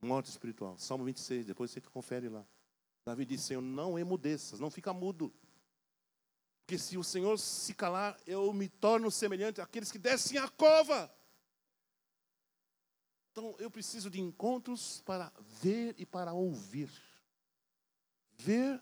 [0.00, 0.78] Morte espiritual.
[0.78, 2.46] Salmo 26, depois você confere lá.
[3.04, 5.32] Davi disse: Senhor, não emudeças, não fica mudo.
[6.60, 11.14] Porque se o Senhor se calar, eu me torno semelhante àqueles que descem a cova.
[13.32, 16.90] Então eu preciso de encontros para ver e para ouvir.
[18.38, 18.80] Ver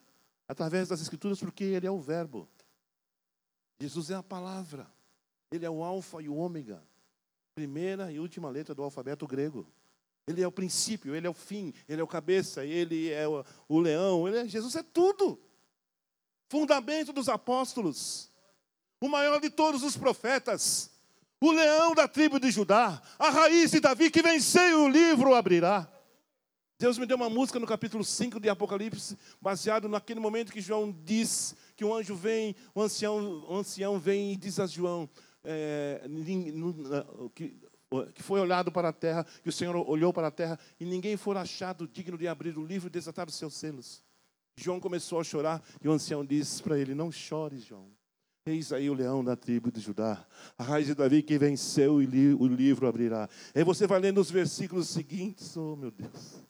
[0.48, 2.48] através das Escrituras, porque Ele é o Verbo.
[3.80, 4.86] Jesus é a palavra.
[5.50, 6.82] Ele é o Alfa e o Ômega.
[7.54, 9.66] Primeira e última letra do alfabeto grego.
[10.26, 13.44] Ele é o princípio, ele é o fim, ele é o cabeça, ele é o,
[13.68, 15.40] o leão, ele é, Jesus é tudo.
[16.48, 18.30] Fundamento dos apóstolos,
[19.00, 20.90] o maior de todos os profetas,
[21.40, 25.88] o leão da tribo de Judá, a raiz de Davi que venceu o livro abrirá.
[26.78, 30.94] Deus me deu uma música no capítulo 5 de Apocalipse, baseado naquele momento que João
[31.04, 35.08] diz que o anjo vem, o ancião, o ancião vem e diz a João,
[35.42, 36.02] é,
[37.34, 37.56] que
[38.12, 41.16] que foi olhado para a terra, que o Senhor olhou para a terra e ninguém
[41.16, 44.02] for achado digno de abrir o livro e desatar os seus selos.
[44.56, 47.88] João começou a chorar e o ancião disse para ele: Não chores, João.
[48.44, 50.24] Eis aí o leão da tribo de Judá,
[50.58, 53.28] a raiz de Davi que venceu e li, o livro abrirá.
[53.54, 56.44] Aí você vai lendo os versículos seguintes, oh meu Deus.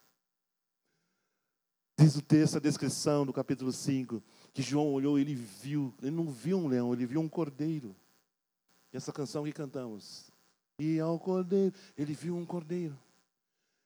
[2.06, 4.22] Diz o texto, a descrição do capítulo 5,
[4.54, 7.96] que João olhou e ele viu, ele não viu um leão, ele viu um cordeiro.
[8.92, 10.30] E essa canção que cantamos,
[10.78, 11.74] e ao cordeiro.
[11.98, 12.96] Ele viu um cordeiro.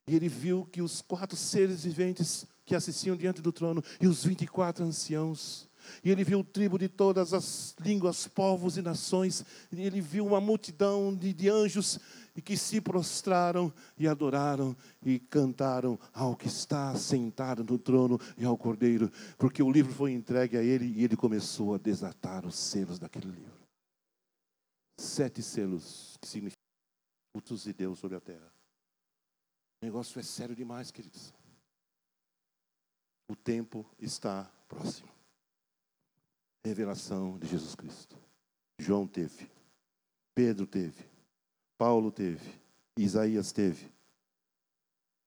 [0.06, 4.22] E ele viu que os quatro seres viventes que assistiam diante do trono e os
[4.22, 5.66] 24 anciãos.
[6.04, 9.44] E ele viu tribo de todas as línguas, povos e nações.
[9.72, 11.98] E ele viu uma multidão de, de anjos
[12.34, 18.44] e que se prostraram e adoraram e cantaram ao que está sentado no trono e
[18.44, 22.56] ao cordeiro, porque o livro foi entregue a ele e ele começou a desatar os
[22.56, 23.60] selos daquele livro.
[24.98, 26.60] Sete selos, que significa
[27.32, 28.52] cultos de Deus sobre a terra.
[29.82, 31.32] O negócio é sério demais, queridos.
[33.28, 35.08] O tempo está próximo.
[36.64, 38.16] Revelação de Jesus Cristo.
[38.78, 39.50] João teve,
[40.34, 41.04] Pedro teve,
[41.76, 42.60] Paulo teve,
[42.96, 43.92] Isaías teve,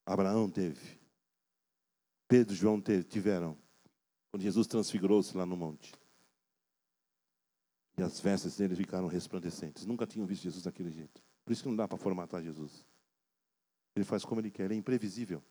[0.05, 0.99] Abraão teve,
[2.27, 3.57] Pedro e João teve, tiveram,
[4.31, 5.93] quando Jesus transfigurou-se lá no monte.
[7.95, 9.85] E as vestes dele ficaram resplandecentes.
[9.85, 11.21] Nunca tinham visto Jesus daquele jeito.
[11.45, 12.83] Por isso que não dá para formatar Jesus.
[13.95, 15.43] Ele faz como ele quer, ele é imprevisível.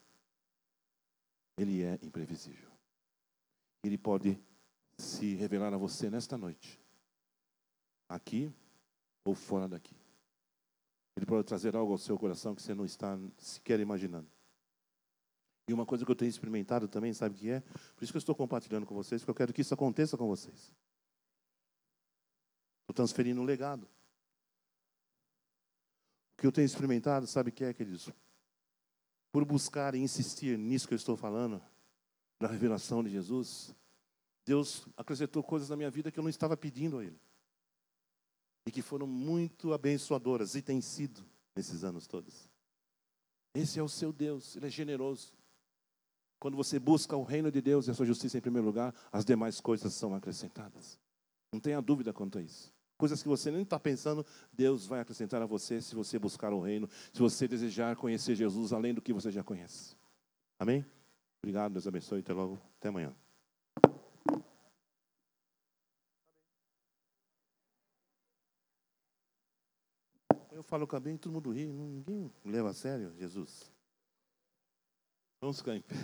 [1.57, 2.69] Ele é imprevisível.
[3.85, 4.37] Ele pode
[5.03, 6.81] se revelar a você nesta noite,
[8.09, 8.53] aqui
[9.25, 9.97] ou fora daqui.
[11.17, 14.29] Ele pode trazer algo ao seu coração que você não está sequer imaginando.
[15.69, 17.61] E uma coisa que eu tenho experimentado também, sabe o que é?
[17.61, 20.27] Por isso que eu estou compartilhando com vocês, porque eu quero que isso aconteça com
[20.27, 20.73] vocês.
[22.83, 23.89] Estou transferindo um legado
[26.37, 28.11] que eu tenho experimentado, sabe o que é, queridos?
[29.31, 31.63] Por buscar e insistir nisso que eu estou falando,
[32.41, 33.73] da revelação de Jesus,
[34.45, 37.19] Deus acrescentou coisas na minha vida que eu não estava pedindo a Ele.
[38.67, 41.25] E que foram muito abençoadoras e têm sido
[41.55, 42.49] nesses anos todos.
[43.55, 45.33] Esse é o seu Deus, Ele é generoso.
[46.39, 49.25] Quando você busca o reino de Deus e a sua justiça em primeiro lugar, as
[49.25, 50.99] demais coisas são acrescentadas.
[51.53, 52.73] Não tenha dúvida quanto a isso.
[52.97, 56.61] Coisas que você nem está pensando, Deus vai acrescentar a você se você buscar o
[56.61, 59.97] reino, se você desejar conhecer Jesus além do que você já conhece.
[60.59, 60.85] Amém?
[61.43, 62.21] Obrigado, Deus abençoe.
[62.21, 62.61] Até logo.
[62.79, 63.15] Até amanhã.
[70.63, 73.69] Eu falo a bem, todo mundo ri, ninguém leva a sério Jesus.
[75.41, 75.97] Vamos ficar em pé.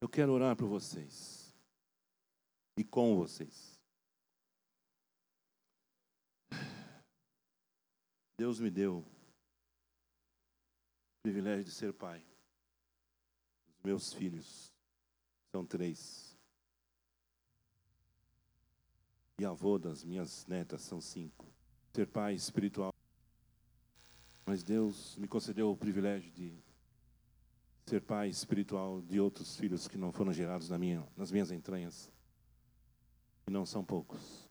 [0.00, 1.52] Eu quero orar por vocês
[2.78, 3.82] e com vocês.
[8.38, 9.04] Deus me deu o
[11.24, 12.24] privilégio de ser pai.
[13.84, 14.72] Meus filhos
[15.52, 16.34] são três.
[19.38, 21.44] E avô das minhas netas são cinco.
[21.92, 22.94] Ser pai espiritual.
[24.46, 26.56] Mas Deus me concedeu o privilégio de
[27.84, 32.10] ser pai espiritual de outros filhos que não foram gerados na minha, nas minhas entranhas.
[33.46, 34.48] E não são poucos.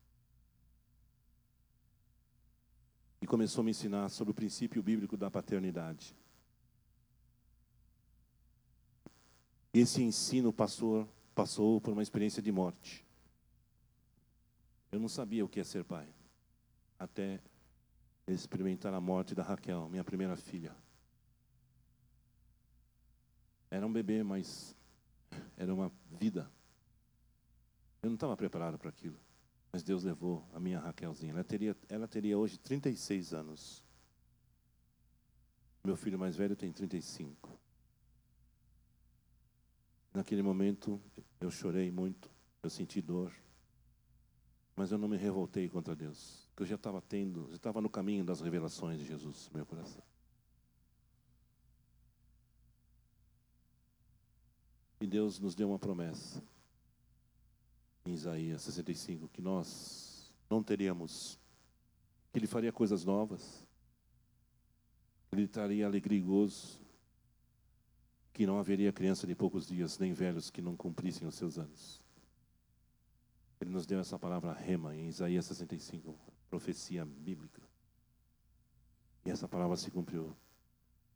[3.19, 6.15] E começou a me ensinar sobre o princípio bíblico da paternidade.
[9.73, 13.03] Esse ensino passou, passou por uma experiência de morte.
[14.91, 16.07] Eu não sabia o que é ser pai,
[16.99, 17.41] até
[18.27, 20.75] experimentar a morte da Raquel, minha primeira filha.
[23.71, 24.75] Era um bebê, mas
[25.57, 26.47] era uma vida.
[28.03, 29.17] Eu não estava preparado para aquilo.
[29.71, 31.31] Mas Deus levou a minha Raquelzinha.
[31.31, 33.83] Ela teria, ela teria hoje 36 anos.
[35.83, 37.49] Meu filho mais velho tem 35.
[40.13, 41.01] Naquele momento,
[41.41, 42.29] eu chorei muito,
[42.61, 43.33] eu senti dor.
[44.75, 47.89] Mas eu não me revoltei contra Deus, porque eu já estava tendo, já estava no
[47.89, 50.03] caminho das revelações de Jesus no meu coração.
[55.01, 56.41] E Deus nos deu uma promessa
[58.05, 61.39] em Isaías 65 que nós não teríamos,
[62.31, 63.65] que Ele faria coisas novas,
[65.29, 66.82] que Ele traria alegria e gozo,
[68.33, 72.03] que não haveria criança de poucos dias, nem velhos que não cumprissem os seus anos.
[73.61, 76.17] Ele nos deu essa palavra rema em Isaías 65,
[76.49, 77.61] profecia bíblica.
[79.23, 80.35] E essa palavra se cumpriu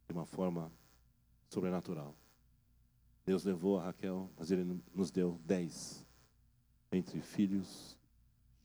[0.08, 0.72] de uma forma
[1.50, 2.16] sobrenatural.
[3.26, 6.06] Deus levou a Raquel, mas ele nos deu dez,
[6.92, 7.98] entre filhos,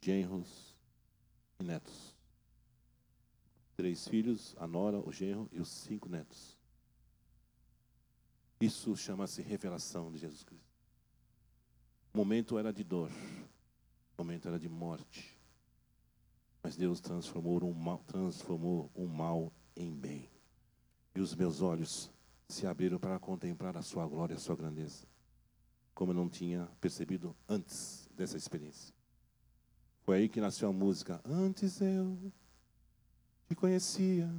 [0.00, 0.76] genros
[1.58, 2.14] e netos.
[3.74, 6.61] Três filhos, a nora, o genro e os cinco netos.
[8.62, 10.70] Isso chama-se revelação de Jesus Cristo.
[12.14, 13.10] O momento era de dor,
[14.16, 15.36] o momento era de morte.
[16.62, 20.30] Mas Deus transformou um mal, transformou um mal em bem.
[21.12, 22.08] E os meus olhos
[22.48, 25.08] se abriram para contemplar a sua glória, a sua grandeza,
[25.92, 28.94] como eu não tinha percebido antes dessa experiência.
[30.04, 32.32] Foi aí que nasceu a música Antes eu
[33.48, 34.32] te conhecia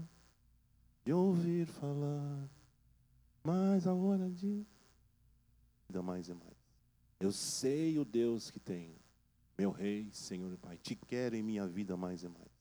[1.04, 2.48] de ouvir falar,
[3.44, 4.66] mas a hora de
[5.90, 6.58] ainda mais e mais.
[7.20, 8.96] Eu sei o Deus que tenho
[9.58, 12.52] meu Rei, Senhor e Pai, te quero em minha vida mais e mais.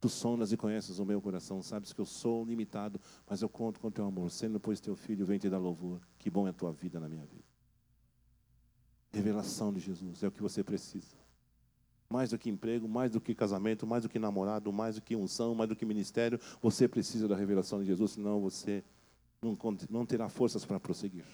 [0.00, 3.80] Tu sondas e conheces o meu coração, sabes que eu sou limitado, mas eu conto
[3.80, 4.30] com teu amor.
[4.30, 6.00] Sendo, pois, teu filho, vem te dar louvor.
[6.18, 7.42] Que bom é a tua vida na minha vida.
[9.12, 11.16] Revelação de Jesus é o que você precisa.
[12.08, 15.16] Mais do que emprego, mais do que casamento, mais do que namorado, mais do que
[15.16, 18.84] unção, mais do que ministério, você precisa da revelação de Jesus, senão você
[19.40, 19.56] não,
[19.90, 21.24] não terá forças para prosseguir.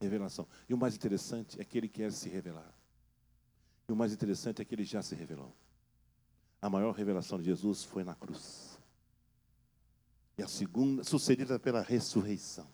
[0.00, 0.46] Revelação.
[0.68, 2.72] E o mais interessante é que ele quer se revelar.
[3.88, 5.54] E o mais interessante é que ele já se revelou.
[6.60, 8.78] A maior revelação de Jesus foi na cruz.
[10.36, 12.66] E a segunda, sucedida pela ressurreição.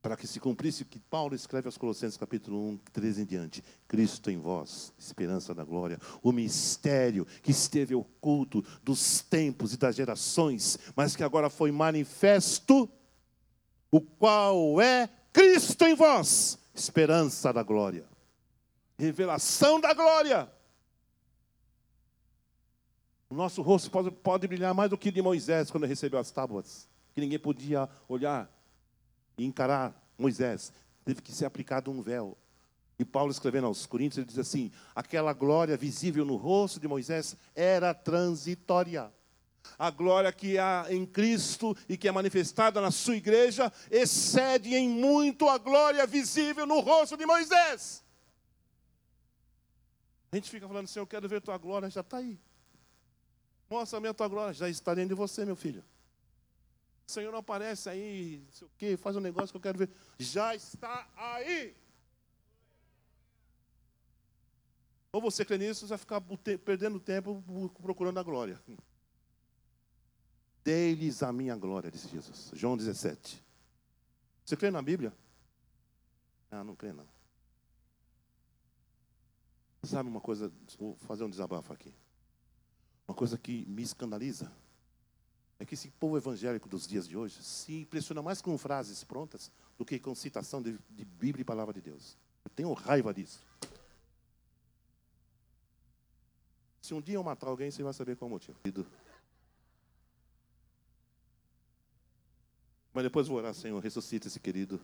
[0.00, 3.64] Para que se cumprisse o que Paulo escreve aos Colossenses, capítulo 1, 13 em diante.
[3.86, 5.98] Cristo em vós, esperança da glória.
[6.22, 12.88] O mistério que esteve oculto dos tempos e das gerações, mas que agora foi manifesto,
[13.92, 18.10] o qual é Cristo em vós, esperança da glória
[19.02, 20.50] revelação da glória.
[23.28, 26.88] O nosso rosto pode, pode brilhar mais do que de Moisés quando recebeu as tábuas,
[27.14, 28.50] que ninguém podia olhar
[29.36, 30.72] e encarar Moisés.
[31.04, 32.36] Teve que ser aplicado um véu.
[32.98, 37.36] E Paulo escrevendo aos Coríntios, ele diz assim: aquela glória visível no rosto de Moisés
[37.54, 39.10] era transitória.
[39.78, 44.88] A glória que há em Cristo e que é manifestada na sua igreja excede em
[44.88, 48.04] muito a glória visível no rosto de Moisés.
[50.30, 52.40] A gente fica falando assim: eu quero ver tua glória, já está aí.
[53.68, 55.84] Mostra-me a tua glória, já está dentro de você, meu filho.
[57.06, 59.78] O Senhor não aparece aí, não sei o quê, faz um negócio que eu quero
[59.78, 59.90] ver.
[60.18, 61.74] Já está aí.
[65.12, 66.22] Ou você crê nisso, você vai ficar
[66.64, 67.42] perdendo tempo
[67.82, 68.58] procurando a glória.
[70.64, 72.50] Dei-lhes a minha glória, disse Jesus.
[72.54, 73.42] João 17.
[74.44, 75.12] Você crê na Bíblia?
[76.50, 77.06] Ah, não crê não.
[79.84, 81.92] Sabe uma coisa, vou fazer um desabafo aqui.
[83.08, 84.50] Uma coisa que me escandaliza
[85.58, 89.50] é que esse povo evangélico dos dias de hoje se impressiona mais com frases prontas
[89.76, 92.16] do que com citação de, de Bíblia e palavra de Deus.
[92.44, 93.44] Eu tenho raiva disso.
[96.80, 98.58] Se um dia eu matar alguém, você vai saber qual é o motivo.
[102.92, 104.80] Mas depois vou orar, Senhor, ressuscita esse querido.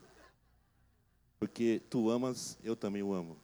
[1.38, 3.38] Porque tu amas, eu também o amo.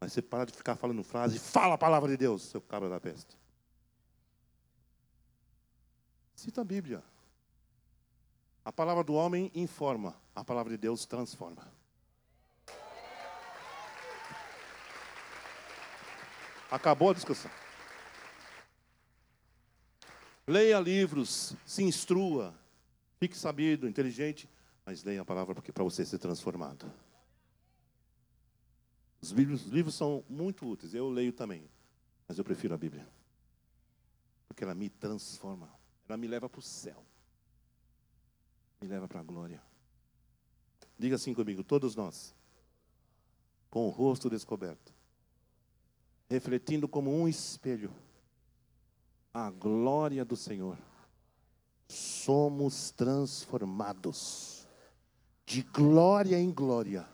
[0.00, 3.00] Mas você para de ficar falando frase, fala a palavra de Deus, seu cabra da
[3.00, 3.36] peste.
[6.34, 7.02] Cita a Bíblia.
[8.64, 11.66] A palavra do homem informa, a palavra de Deus transforma.
[16.70, 17.50] Acabou a discussão.
[20.46, 22.54] Leia livros, se instrua,
[23.18, 24.48] fique sabido, inteligente,
[24.84, 26.90] mas leia a palavra para você ser transformado.
[29.20, 31.68] Os livros, os livros são muito úteis, eu leio também,
[32.28, 33.08] mas eu prefiro a Bíblia,
[34.46, 35.68] porque ela me transforma,
[36.08, 37.04] ela me leva para o céu,
[38.80, 39.62] me leva para a glória.
[40.98, 42.34] Diga assim comigo: todos nós,
[43.70, 44.94] com o rosto descoberto,
[46.28, 47.92] refletindo como um espelho
[49.32, 50.78] a glória do Senhor,
[51.88, 54.66] somos transformados
[55.44, 57.08] de glória em glória,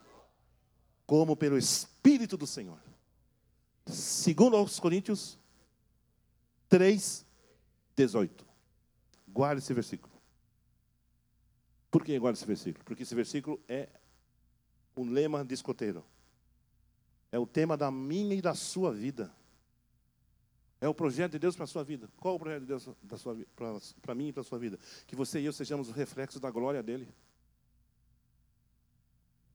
[1.07, 2.81] como pelo Espírito do Senhor.
[3.87, 5.39] Segundo aos Coríntios
[6.69, 7.27] 3,
[7.95, 8.47] 18.
[9.29, 10.13] Guarde esse versículo.
[11.91, 12.85] Por que guarde esse versículo?
[12.85, 13.89] Porque esse versículo é
[14.97, 16.03] um lema de escoteiro.
[17.31, 19.31] É o tema da minha e da sua vida.
[20.83, 22.11] É o projeto de Deus para a sua vida.
[22.17, 22.89] Qual o projeto de Deus
[24.03, 24.77] para mim e para a sua vida?
[25.07, 27.09] Que você e eu sejamos o reflexo da glória dele.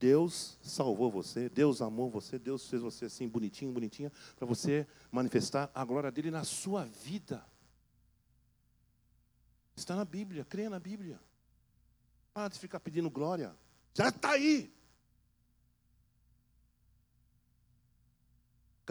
[0.00, 5.70] Deus salvou você, Deus amou você, Deus fez você assim bonitinho, bonitinha, para você manifestar
[5.74, 7.44] a glória dele na sua vida.
[9.76, 11.20] Está na Bíblia, creia na Bíblia.
[12.32, 13.54] Para de ficar pedindo glória.
[13.92, 14.72] Já está aí.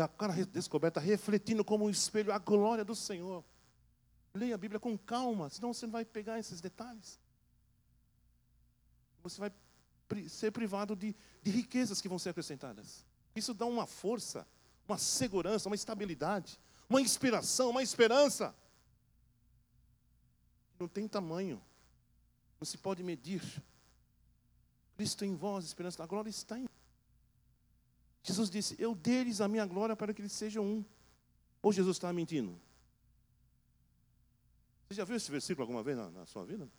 [0.06, 3.42] Cara descoberta, refletindo como um espelho a glória do Senhor.
[4.34, 7.18] Leia a Bíblia com calma, senão você não vai pegar esses detalhes.
[9.24, 9.52] Você vai
[10.28, 13.06] ser privado de, de riquezas que vão ser acrescentadas.
[13.34, 14.46] Isso dá uma força,
[14.88, 18.54] uma segurança, uma estabilidade, uma inspiração, uma esperança.
[20.80, 21.62] Não tem tamanho,
[22.60, 23.42] não se pode medir.
[24.96, 26.67] Cristo em vós, esperança da glória está em
[28.28, 30.86] Jesus disse: Eu deles a minha glória para que eles sejam um.
[31.62, 32.60] Ou Jesus está mentindo?
[34.88, 36.70] Você já viu esse versículo alguma vez na, na sua vida?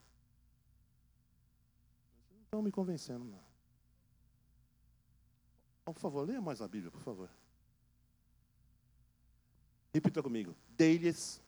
[2.30, 3.49] Não estão me convencendo, não.
[5.86, 7.30] Por favor, leia mais a Bíblia, por favor.
[9.92, 10.55] Repita comigo.
[10.76, 11.40] Dei-lhes.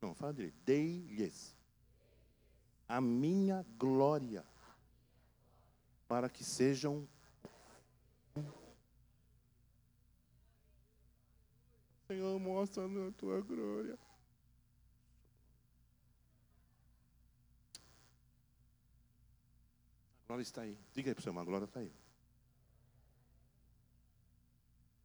[0.00, 0.54] Não, fala direito.
[0.64, 1.56] Dei-lhes
[2.88, 4.44] a minha glória
[6.06, 7.08] para que sejam
[12.12, 13.98] Senhor, mostra a tua glória.
[20.22, 20.76] A glória está aí.
[20.92, 21.90] Diga aí para o irmão, a glória está aí.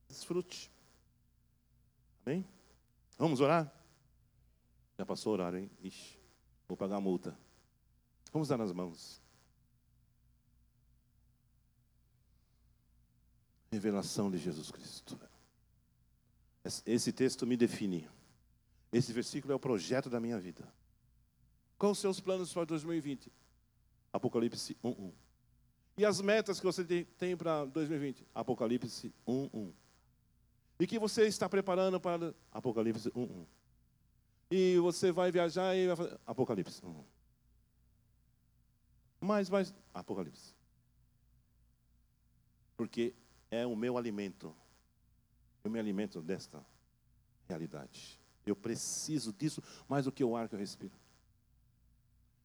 [0.09, 0.69] Desfrute.
[2.25, 2.45] Amém?
[3.17, 3.73] Vamos orar?
[4.97, 5.71] Já passou o horário, hein?
[5.79, 6.19] Ixi,
[6.67, 7.39] vou pagar a multa.
[8.33, 9.21] Vamos dar nas mãos.
[13.71, 15.17] Revelação de Jesus Cristo.
[16.85, 18.07] Esse texto me define.
[18.91, 20.67] Esse versículo é o projeto da minha vida.
[21.77, 23.31] Quais os seus planos para 2020?
[24.11, 25.11] Apocalipse 1:1.
[25.97, 26.83] E as metas que você
[27.17, 28.25] tem para 2020?
[28.33, 29.71] Apocalipse 1:1.
[30.79, 33.45] E que você está preparando para Apocalipse 1:1.
[34.49, 37.03] E você vai viajar e vai fazer Apocalipse 1:1.
[39.19, 40.53] Mais, mais Apocalipse.
[42.75, 43.13] Porque
[43.49, 44.55] é o meu alimento.
[45.67, 46.65] Eu me alimento desta
[47.45, 48.17] realidade.
[48.45, 50.93] Eu preciso disso mais do que o ar que eu respiro.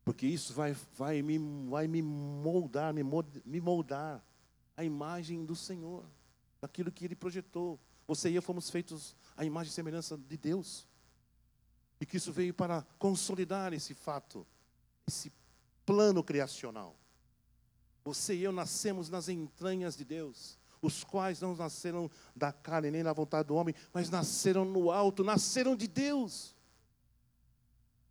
[0.05, 1.39] Porque isso vai, vai, me,
[1.71, 3.05] vai me moldar, me
[3.45, 4.21] me moldar
[4.77, 6.05] a imagem do Senhor,
[6.61, 7.79] daquilo que Ele projetou.
[8.09, 10.85] Você e eu fomos feitos à imagem e semelhança de Deus.
[12.01, 14.45] E que isso veio para consolidar esse fato,
[15.07, 15.33] esse
[15.87, 16.97] plano criacional.
[18.05, 23.05] Você e eu nascemos nas entranhas de Deus, os quais não nasceram da carne nem
[23.05, 26.57] da vontade do homem, mas nasceram no alto, nasceram de Deus.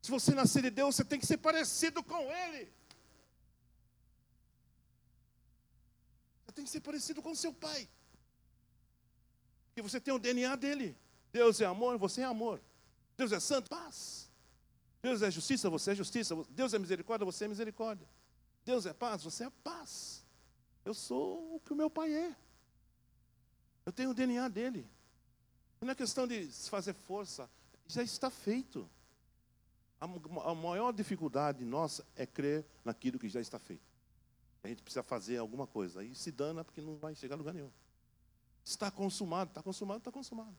[0.01, 2.71] Se você nascer de Deus, você tem que ser parecido com Ele.
[6.45, 7.87] Você tem que ser parecido com seu pai.
[9.67, 10.97] Porque você tem o DNA dele.
[11.31, 12.61] Deus é amor, você é amor.
[13.17, 14.29] Deus é santo, paz.
[15.01, 16.35] Deus é justiça, você é justiça.
[16.49, 18.07] Deus é misericórdia, você é misericórdia.
[18.63, 20.25] Deus é paz, você é paz.
[20.85, 22.35] Eu sou o que o meu pai é.
[23.85, 24.87] Eu tenho o DNA dele.
[25.81, 27.49] Não é questão de fazer força,
[27.87, 28.89] já está feito.
[29.99, 33.83] A, maior dificuldade nossa é crer naquilo que já está feito.
[34.63, 36.01] A gente precisa fazer alguma coisa.
[36.01, 37.71] Aí se dana porque não vai chegar a lugar nenhum.
[38.63, 40.55] Está consumado, está consumado, está consumado.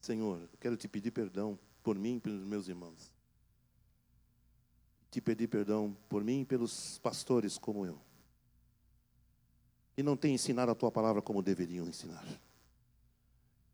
[0.00, 3.17] Senhor, eu quero te pedir perdão por mim e pelos meus irmãos.
[5.10, 7.98] Te pedir perdão por mim e pelos pastores como eu.
[9.94, 12.24] Que não têm ensinado a tua palavra como deveriam ensinar.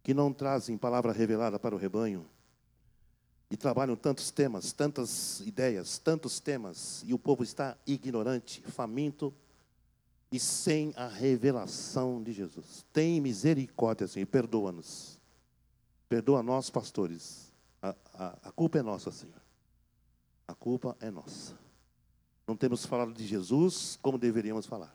[0.02, 2.24] Que não trazem palavra revelada para o rebanho.
[3.50, 9.34] E trabalham tantos temas, tantas ideias, tantos temas, e o povo está ignorante, faminto
[10.34, 12.84] e sem a revelação de Jesus.
[12.92, 15.20] Tem misericórdia, Senhor, perdoa-nos.
[16.08, 17.52] Perdoa nós, pastores.
[17.80, 19.43] A, a, a culpa é nossa, Senhor.
[20.46, 21.58] A culpa é nossa.
[22.46, 24.94] Não temos falado de Jesus como deveríamos falar.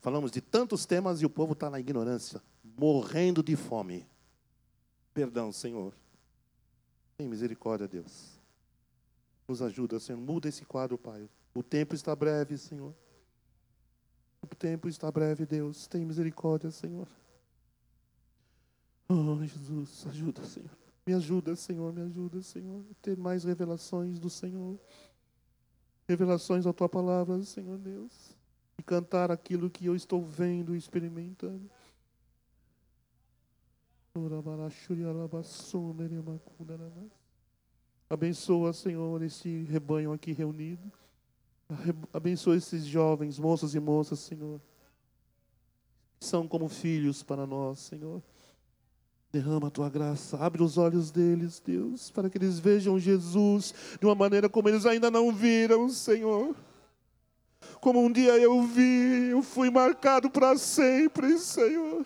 [0.00, 4.06] Falamos de tantos temas e o povo está na ignorância, morrendo de fome.
[5.12, 5.92] Perdão, Senhor.
[7.18, 8.40] Tem misericórdia, Deus.
[9.46, 10.18] Nos ajuda, Senhor.
[10.18, 11.28] Muda esse quadro, Pai.
[11.52, 12.94] O tempo está breve, Senhor.
[14.40, 15.86] O tempo está breve, Deus.
[15.86, 17.06] Tem misericórdia, Senhor.
[19.06, 20.70] Oh, Jesus, ajuda, Senhor.
[21.06, 22.84] Me ajuda, Senhor, me ajuda, Senhor.
[22.90, 24.78] A ter mais revelações do Senhor.
[26.08, 28.36] Revelações da tua palavra, Senhor Deus.
[28.78, 31.70] E cantar aquilo que eu estou vendo e experimentando.
[38.08, 40.92] Abençoa, Senhor, esse rebanho aqui reunido.
[42.12, 44.60] Abençoa esses jovens, moças e moças, Senhor.
[46.20, 48.20] São como filhos para nós, Senhor.
[49.32, 54.04] Derrama a tua graça, abre os olhos deles, Deus, para que eles vejam Jesus de
[54.04, 56.56] uma maneira como eles ainda não viram, Senhor.
[57.80, 62.04] Como um dia eu vi, eu fui marcado para sempre, Senhor.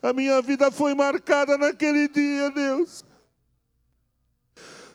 [0.00, 3.04] A minha vida foi marcada naquele dia, Deus.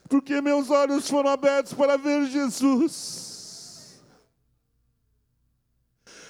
[0.10, 3.32] Porque meus olhos foram abertos para ver Jesus.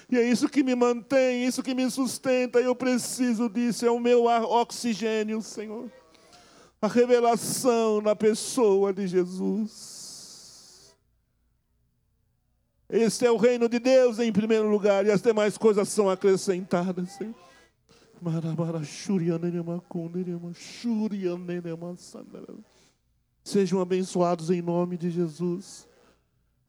[0.10, 2.60] E é isso que me mantém, isso que me sustenta.
[2.60, 3.86] Eu preciso disso.
[3.86, 5.92] É o meu oxigênio, Senhor.
[6.82, 10.96] A revelação na pessoa de Jesus.
[12.90, 17.14] Este é o reino de Deus em primeiro lugar, e as demais coisas são acrescentadas,
[17.14, 17.34] Senhor.
[23.44, 25.88] Sejam abençoados em nome de Jesus.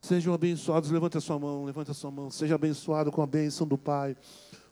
[0.05, 2.31] Sejam abençoados, levante a sua mão, levante a sua mão.
[2.31, 4.15] Seja abençoado com a bênção do Pai,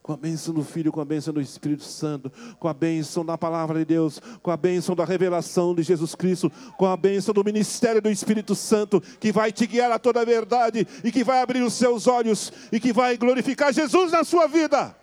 [0.03, 3.39] com a bênção do Filho, com a bênção do Espírito Santo, com a bênção da
[3.39, 7.43] palavra de Deus, com a bênção da revelação de Jesus Cristo, com a bênção do
[7.43, 11.41] ministério do Espírito Santo, que vai te guiar a toda a verdade e que vai
[11.41, 14.95] abrir os seus olhos e que vai glorificar Jesus na sua vida.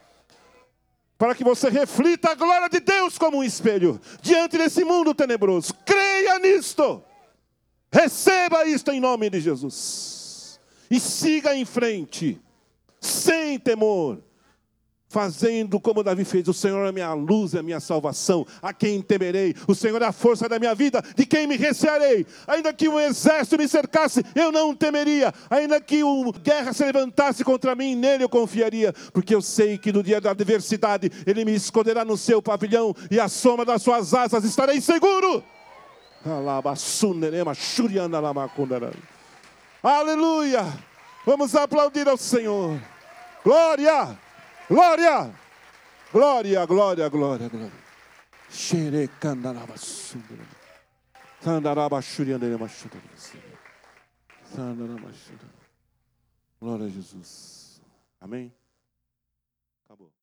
[1.17, 5.73] Para que você reflita a glória de Deus como um espelho diante desse mundo tenebroso.
[5.83, 7.01] Creia nisto.
[7.91, 10.18] Receba isto em nome de Jesus
[10.89, 12.39] e siga em frente,
[12.99, 14.19] sem temor,
[15.09, 19.55] fazendo como Davi fez: O Senhor é minha luz, é minha salvação, a quem temerei?
[19.67, 22.25] O Senhor é a força da minha vida, de quem me recearei?
[22.47, 27.43] Ainda que um exército me cercasse, eu não temeria, ainda que uma guerra se levantasse
[27.43, 31.55] contra mim, nele eu confiaria, porque eu sei que no dia da adversidade ele me
[31.55, 35.43] esconderá no seu pavilhão e à sombra das suas asas estarei seguro.
[36.25, 39.18] Alabassunerema, shurianda lamacundarana.
[39.81, 40.61] Aleluia!
[41.25, 42.79] Vamos aplaudir ao Senhor.
[43.43, 44.19] Glória!
[44.69, 45.33] Glória!
[46.11, 47.71] Glória, glória, glória, glória.
[56.59, 57.81] Glória a Jesus.
[58.19, 58.51] Amém?
[59.85, 60.11] Acabou.